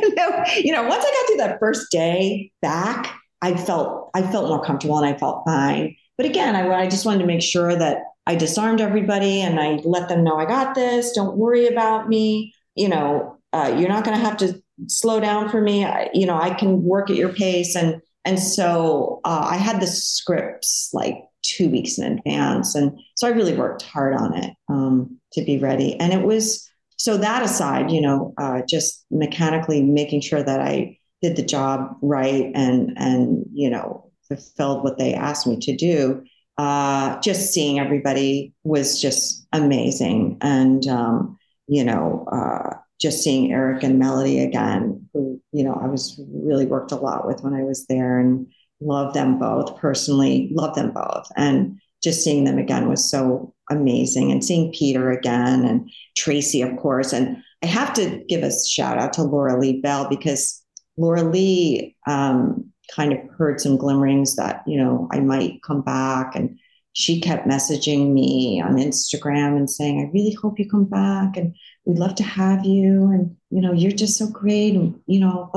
[0.56, 4.62] You know once I got through that first day back I felt I felt more
[4.62, 5.96] comfortable and I felt fine.
[6.16, 9.80] But again I I just wanted to make sure that I disarmed everybody and I
[9.84, 11.12] let them know I got this.
[11.12, 12.54] Don't worry about me.
[12.74, 15.84] You know uh, you're not going to have to slow down for me.
[15.84, 17.74] I, you know, I can work at your pace.
[17.74, 22.74] And, and so uh, I had the scripts like two weeks in advance.
[22.74, 25.98] And so I really worked hard on it um, to be ready.
[25.98, 30.98] And it was, so that aside, you know, uh, just mechanically making sure that I
[31.22, 36.24] did the job right and, and, you know, fulfilled what they asked me to do.
[36.58, 40.38] Uh, just seeing everybody was just amazing.
[40.40, 45.86] And, um, you know, uh, just seeing Eric and Melody again, who, you know, I
[45.86, 48.46] was really worked a lot with when I was there and
[48.80, 51.28] love them both personally, love them both.
[51.36, 54.30] And just seeing them again was so amazing.
[54.32, 57.12] And seeing Peter again and Tracy, of course.
[57.12, 60.62] And I have to give a shout out to Lauralee Bell because
[60.98, 66.34] Lauralee um, kind of heard some glimmerings that, you know, I might come back.
[66.34, 66.58] And
[66.92, 71.36] she kept messaging me on Instagram and saying, I really hope you come back.
[71.36, 71.54] And
[71.88, 73.10] we'd love to have you.
[73.10, 74.74] And you know you're just so great.
[74.74, 75.50] And you know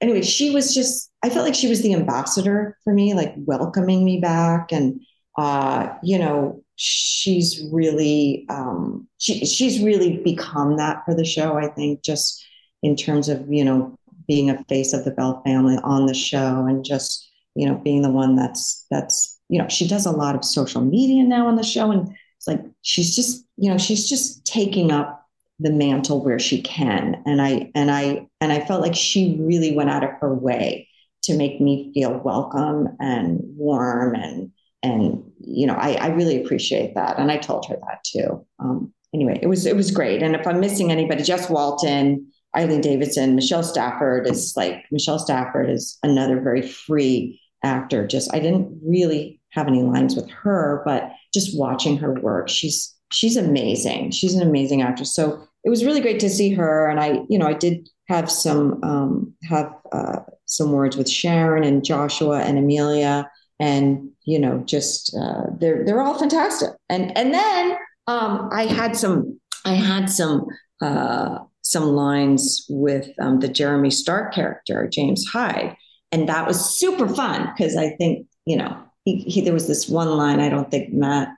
[0.00, 4.04] anyway she was just i felt like she was the ambassador for me like welcoming
[4.04, 4.72] me back.
[4.72, 5.00] And
[5.36, 11.68] uh you know she's really um she she's really become that for the show i
[11.68, 12.44] think just
[12.82, 16.66] in terms of you know being a face of the bell family on the show
[16.66, 20.34] and just you know being the one that's that's you know she does a lot
[20.34, 21.90] of social media now on the show.
[21.90, 22.08] And
[22.38, 25.21] it's like she's just you know she's just taking up
[25.58, 27.22] the mantle where she can.
[27.26, 30.88] And i and i and i felt like she really went out of her way
[31.22, 34.50] to make me feel welcome and warm and
[34.82, 37.18] and you know i, I really appreciate that.
[37.18, 38.46] And i told her that too.
[38.58, 40.22] Um, anyway it was it was great.
[40.22, 45.70] And if i'm missing anybody jess walton eileen davidson michelle stafford is like michelle stafford
[45.70, 48.06] is another very free actor.
[48.06, 52.94] Just i didn't really have any lines with her but just watching her work she's
[53.12, 56.88] she's amazing she's an amazing actress so it was really great to see her.
[56.88, 61.64] And I, you know, I did have some um, have uh, some words with Sharon
[61.64, 66.70] and Joshua and Amelia, and you know, just uh, they're they're all fantastic.
[66.88, 70.46] And and then um, I had some I had some
[70.80, 75.76] uh, some lines with um, the Jeremy Stark character James Hyde,
[76.10, 79.88] and that was super fun because I think you know he, he, there was this
[79.88, 81.28] one line I don't think Matt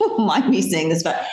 [0.00, 1.26] will mind me saying this, but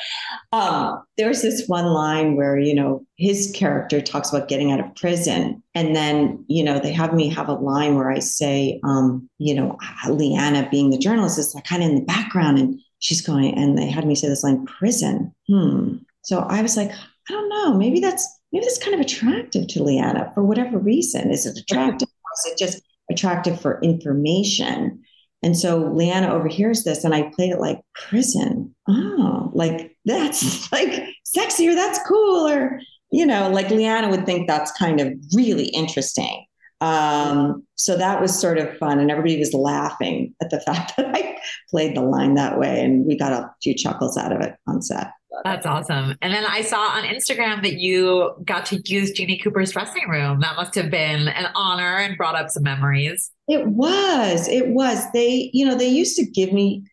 [0.52, 4.96] um, there's this one line where, you know, his character talks about getting out of
[4.96, 5.62] prison.
[5.76, 9.54] And then, you know, they have me have a line where I say, um, you
[9.54, 9.78] know,
[10.08, 13.78] Leanna being the journalist is like kind of in the background and she's going, and
[13.78, 15.34] they had me say this line, prison.
[15.48, 15.98] Hmm.
[16.24, 19.84] So I was like, I don't know, maybe that's, maybe that's kind of attractive to
[19.84, 21.32] Leanna for whatever reason.
[21.32, 22.08] Is it attractive?
[22.46, 22.82] is it just
[23.12, 25.04] attractive for information?
[25.42, 28.76] And so Leanna overhears this and I played it like prison.
[28.88, 32.82] Oh, like that's like sexier, that's cooler.
[33.12, 36.46] You know, like Leanna would think that's kind of really interesting.
[36.82, 39.00] Um, so that was sort of fun.
[39.00, 41.38] And everybody was laughing at the fact that I
[41.70, 42.84] played the line that way.
[42.84, 45.12] And we got a few chuckles out of it on set.
[45.44, 46.18] That's awesome.
[46.22, 50.42] And then I saw on Instagram that you got to use Jeanne Cooper's dressing room.
[50.42, 53.32] That must have been an honor and brought up some memories.
[53.50, 54.48] It was.
[54.48, 55.04] It was.
[55.12, 56.86] They, you know, they used to give me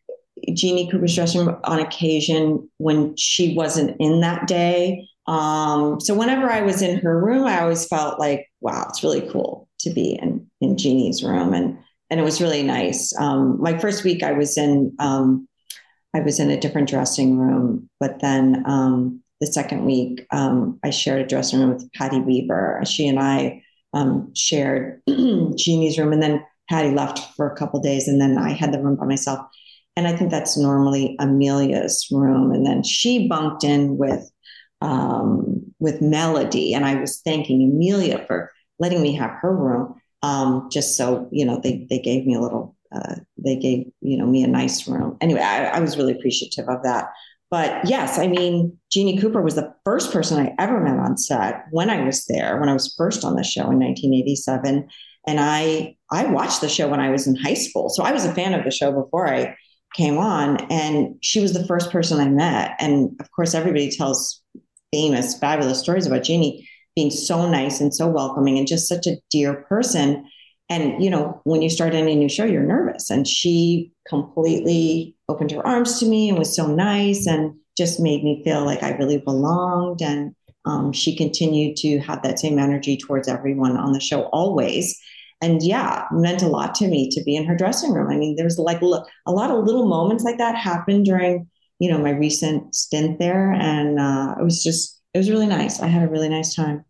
[0.55, 5.07] Jeannie Cooper's dressing room on occasion when she wasn't in that day.
[5.27, 9.29] Um, so whenever I was in her room, I always felt like, wow, it's really
[9.31, 11.79] cool to be in in Jeannie's room, and
[12.11, 13.15] and it was really nice.
[13.19, 15.49] Um, my first week, I was in um,
[16.17, 17.91] I was in a different dressing room.
[18.01, 22.81] But then um, the second week, um, I shared a dressing room with Patty Weaver.
[22.87, 23.63] She and I
[23.97, 28.51] um, shared Jeannie's room, and then Patty left for a couple days, and then I
[28.51, 29.41] had the room by myself.
[29.97, 32.53] And I think that's normally Amelia's room.
[32.53, 34.31] And then she bunked in with
[34.83, 39.95] um, with Melody, and I was thanking Amelia for letting me have her room.
[40.23, 42.77] Um, just so you know, they they gave me a little.
[42.95, 45.17] Uh, they gave you know me a nice room.
[45.23, 47.09] Anyway, I, I was really appreciative of that.
[47.51, 51.65] But yes, I mean, Jeanne Cooper was the first person I ever met on set
[51.71, 54.89] when I was there, when I was first on the show in 1987.
[55.29, 57.89] And I I watched the show when I was in high school.
[57.89, 59.57] So I was a fan of the show before I
[59.95, 60.57] came on.
[60.71, 62.77] And she was the first person I met.
[62.79, 64.43] And of course, everybody tells
[64.93, 66.63] famous, fabulous stories about Jeanne
[66.95, 70.25] being so nice and so welcoming and just such a dear person.
[70.69, 73.09] And, you know, when you start any new show, you're nervous.
[73.11, 78.25] And she completely opened her arms to me and was so nice and just made
[78.25, 80.03] me feel like I really belonged.
[80.03, 84.99] And um, she continued to have that same energy towards everyone on the show always.
[85.41, 88.11] And yeah, meant a lot to me to be in her dressing room.
[88.11, 91.49] I mean, there's like a lot of little moments like that happened during,
[91.79, 93.53] you know, my recent stint there.
[93.53, 95.81] And uh, it was just, it was really nice.
[95.81, 96.85] I had a really nice time.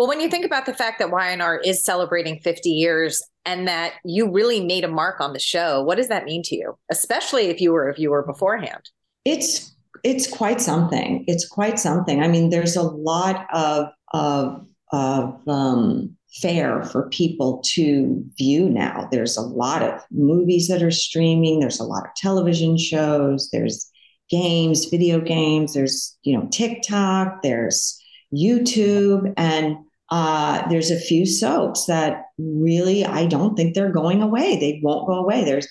[0.00, 3.92] Well, when you think about the fact that Y&R is celebrating 50 years and that
[4.02, 6.78] you really made a mark on the show, what does that mean to you?
[6.90, 8.88] Especially if you were a viewer beforehand.
[9.26, 11.22] It's it's quite something.
[11.26, 12.22] It's quite something.
[12.22, 19.06] I mean, there's a lot of of of um, fare for people to view now.
[19.12, 21.60] There's a lot of movies that are streaming.
[21.60, 23.50] There's a lot of television shows.
[23.52, 23.86] There's
[24.30, 25.74] games, video games.
[25.74, 27.42] There's you know TikTok.
[27.42, 29.76] There's YouTube, and
[30.10, 34.58] uh, there's a few soaps that really I don't think they're going away.
[34.58, 35.44] They won't go away.
[35.44, 35.68] There's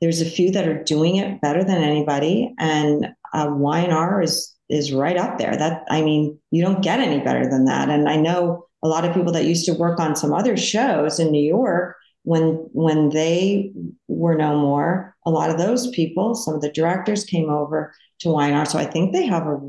[0.00, 4.92] there's a few that are doing it better than anybody, and uh, Y&R is is
[4.92, 5.56] right up there.
[5.56, 7.88] That I mean, you don't get any better than that.
[7.88, 11.18] And I know a lot of people that used to work on some other shows
[11.18, 13.72] in New York when when they
[14.06, 15.16] were no more.
[15.24, 18.66] A lot of those people, some of the directors came over to Y&R.
[18.66, 19.60] So I think they have a,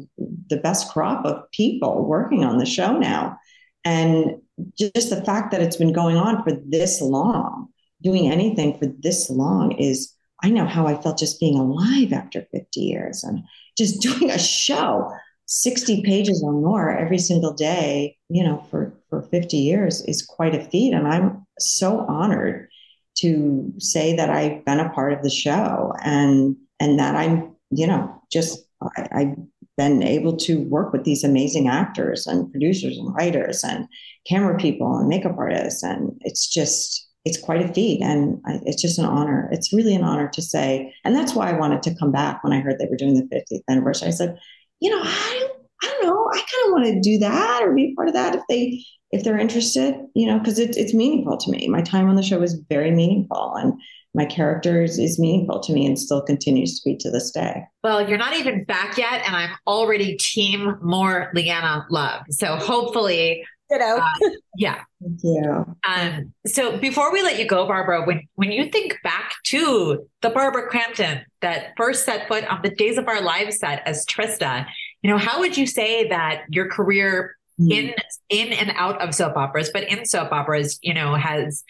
[0.50, 3.38] the best crop of people working on the show now.
[3.86, 4.42] And
[4.78, 7.70] just the fact that it's been going on for this long,
[8.02, 10.14] doing anything for this long is,
[10.44, 13.44] I know how I felt just being alive after 50 years and
[13.78, 15.12] just doing a show,
[15.46, 20.56] 60 pages or more every single day, you know, for, for 50 years is quite
[20.56, 20.94] a feat.
[20.94, 22.70] And I'm so honored
[23.18, 27.88] to say that I've been a part of the show and, and that I'm, you
[27.88, 29.36] know, just, I, I
[29.80, 33.88] been able to work with these amazing actors and producers and writers and
[34.28, 35.82] camera people and makeup artists.
[35.84, 38.02] And it's just, it's quite a feat.
[38.02, 39.48] And I, it's just an honor.
[39.54, 40.94] It's really an honor to say.
[41.06, 43.34] And that's why I wanted to come back when I heard they were doing the
[43.34, 44.10] 50th anniversary.
[44.10, 44.38] I said,
[44.82, 45.50] you know, I,
[45.82, 46.30] I don't know.
[46.30, 49.24] I kind of want to do that or be part of that if they, if
[49.24, 51.70] they're interested, you know, because it's, it's meaningful to me.
[51.70, 53.54] My time on the show was very meaningful.
[53.56, 53.76] And
[54.16, 57.64] my character is, is meaningful to me and still continues to be to this day.
[57.84, 62.24] Well, you're not even back yet, and I'm already team more Leanna Love.
[62.30, 63.98] So hopefully, Ditto.
[63.98, 64.10] Uh,
[64.58, 64.82] yeah.
[65.02, 65.76] Thank you.
[65.88, 70.30] Um, so before we let you go, Barbara, when when you think back to the
[70.30, 74.66] Barbara Crampton that first set foot on the Days of Our Lives set as Trista,
[75.02, 77.72] you know, how would you say that your career mm.
[77.72, 77.94] in
[78.30, 81.64] in and out of soap operas, but in soap operas, you know, has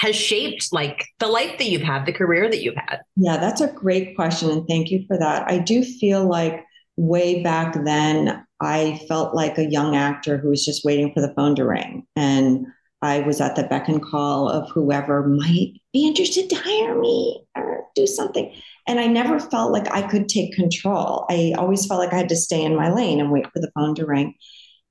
[0.00, 3.00] has shaped like the life that you've had, the career that you've had?
[3.16, 4.48] Yeah, that's a great question.
[4.48, 5.46] And thank you for that.
[5.46, 6.64] I do feel like
[6.96, 11.34] way back then, I felt like a young actor who was just waiting for the
[11.34, 12.06] phone to ring.
[12.16, 12.66] And
[13.02, 17.44] I was at the beck and call of whoever might be interested to hire me
[17.54, 18.54] or do something.
[18.86, 21.26] And I never felt like I could take control.
[21.28, 23.70] I always felt like I had to stay in my lane and wait for the
[23.74, 24.34] phone to ring.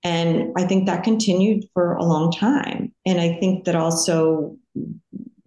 [0.04, 2.93] And I think that continued for a long time.
[3.06, 4.58] And I think that also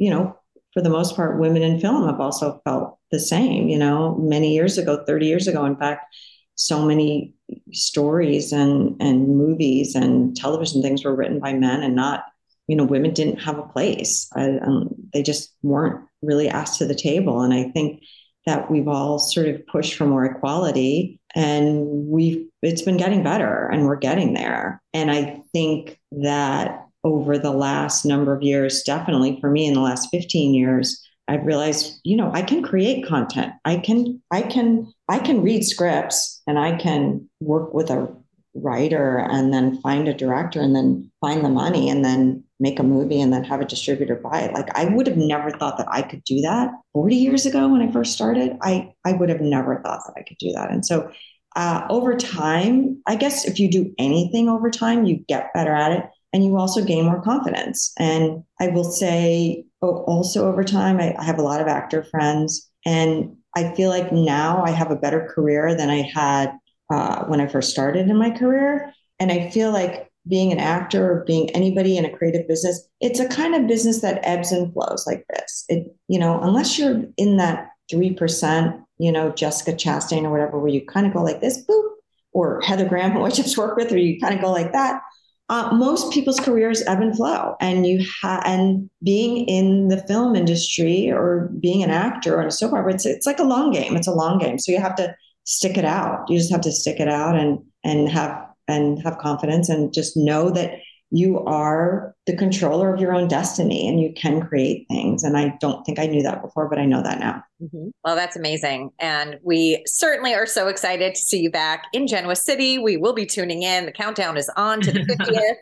[0.02, 0.36] you know,
[0.72, 3.68] for the most part, women in film have also felt the same.
[3.68, 6.12] You know, many years ago, 30 years ago, in fact,
[6.56, 7.34] so many
[7.70, 12.24] stories and and movies and television things were written by men and not,
[12.66, 14.28] you know, women didn't have a place.
[14.34, 17.42] I, um, they just weren't really asked to the table.
[17.42, 18.02] And I think
[18.46, 23.68] that we've all sort of pushed for more equality and we've it's been getting better
[23.68, 29.38] and we're getting there and i think that over the last number of years, definitely
[29.40, 33.52] for me in the last 15 years, I've realized, you know, I can create content.
[33.64, 38.14] I can, I can, I can read scripts and I can work with a
[38.54, 42.84] writer and then find a director and then find the money and then make a
[42.84, 44.54] movie and then have a distributor buy it.
[44.54, 47.82] Like I would have never thought that I could do that 40 years ago when
[47.82, 48.56] I first started.
[48.62, 50.70] I, I would have never thought that I could do that.
[50.70, 51.10] And so
[51.56, 55.92] uh, over time, I guess if you do anything over time, you get better at
[55.92, 57.92] it and you also gain more confidence.
[57.98, 62.70] And I will say also over time, I, I have a lot of actor friends,
[62.86, 66.52] and I feel like now I have a better career than I had
[66.90, 68.94] uh, when I first started in my career.
[69.18, 73.20] And I feel like being an actor or being anybody in a creative business, it's
[73.20, 75.64] a kind of business that ebbs and flows like this.
[75.68, 80.70] It, you know, unless you're in that 3%, you know, Jessica Chastain or whatever, where
[80.70, 81.88] you kind of go like this, boop,
[82.32, 85.00] or Heather Graham, who I just worked with, where you kind of go like that.
[85.48, 90.34] Uh, most people's careers ebb and flow, and you have and being in the film
[90.34, 93.94] industry or being an actor on a soap opera, it's it's like a long game.
[93.94, 95.14] It's a long game, so you have to
[95.44, 96.30] stick it out.
[96.30, 100.16] You just have to stick it out and and have and have confidence and just
[100.16, 100.78] know that
[101.14, 105.22] you are the controller of your own destiny and you can create things.
[105.22, 107.44] And I don't think I knew that before, but I know that now.
[107.62, 107.88] Mm-hmm.
[108.02, 108.92] Well, that's amazing.
[108.98, 112.78] And we certainly are so excited to see you back in Genoa City.
[112.78, 113.84] We will be tuning in.
[113.84, 115.56] The countdown is on to the 50th.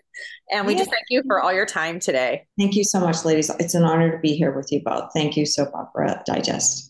[0.52, 0.78] and we yeah.
[0.78, 2.46] just thank you for all your time today.
[2.56, 3.50] Thank you so much, ladies.
[3.58, 5.10] It's an honor to be here with you both.
[5.12, 6.89] Thank you, Soap Opera Digest.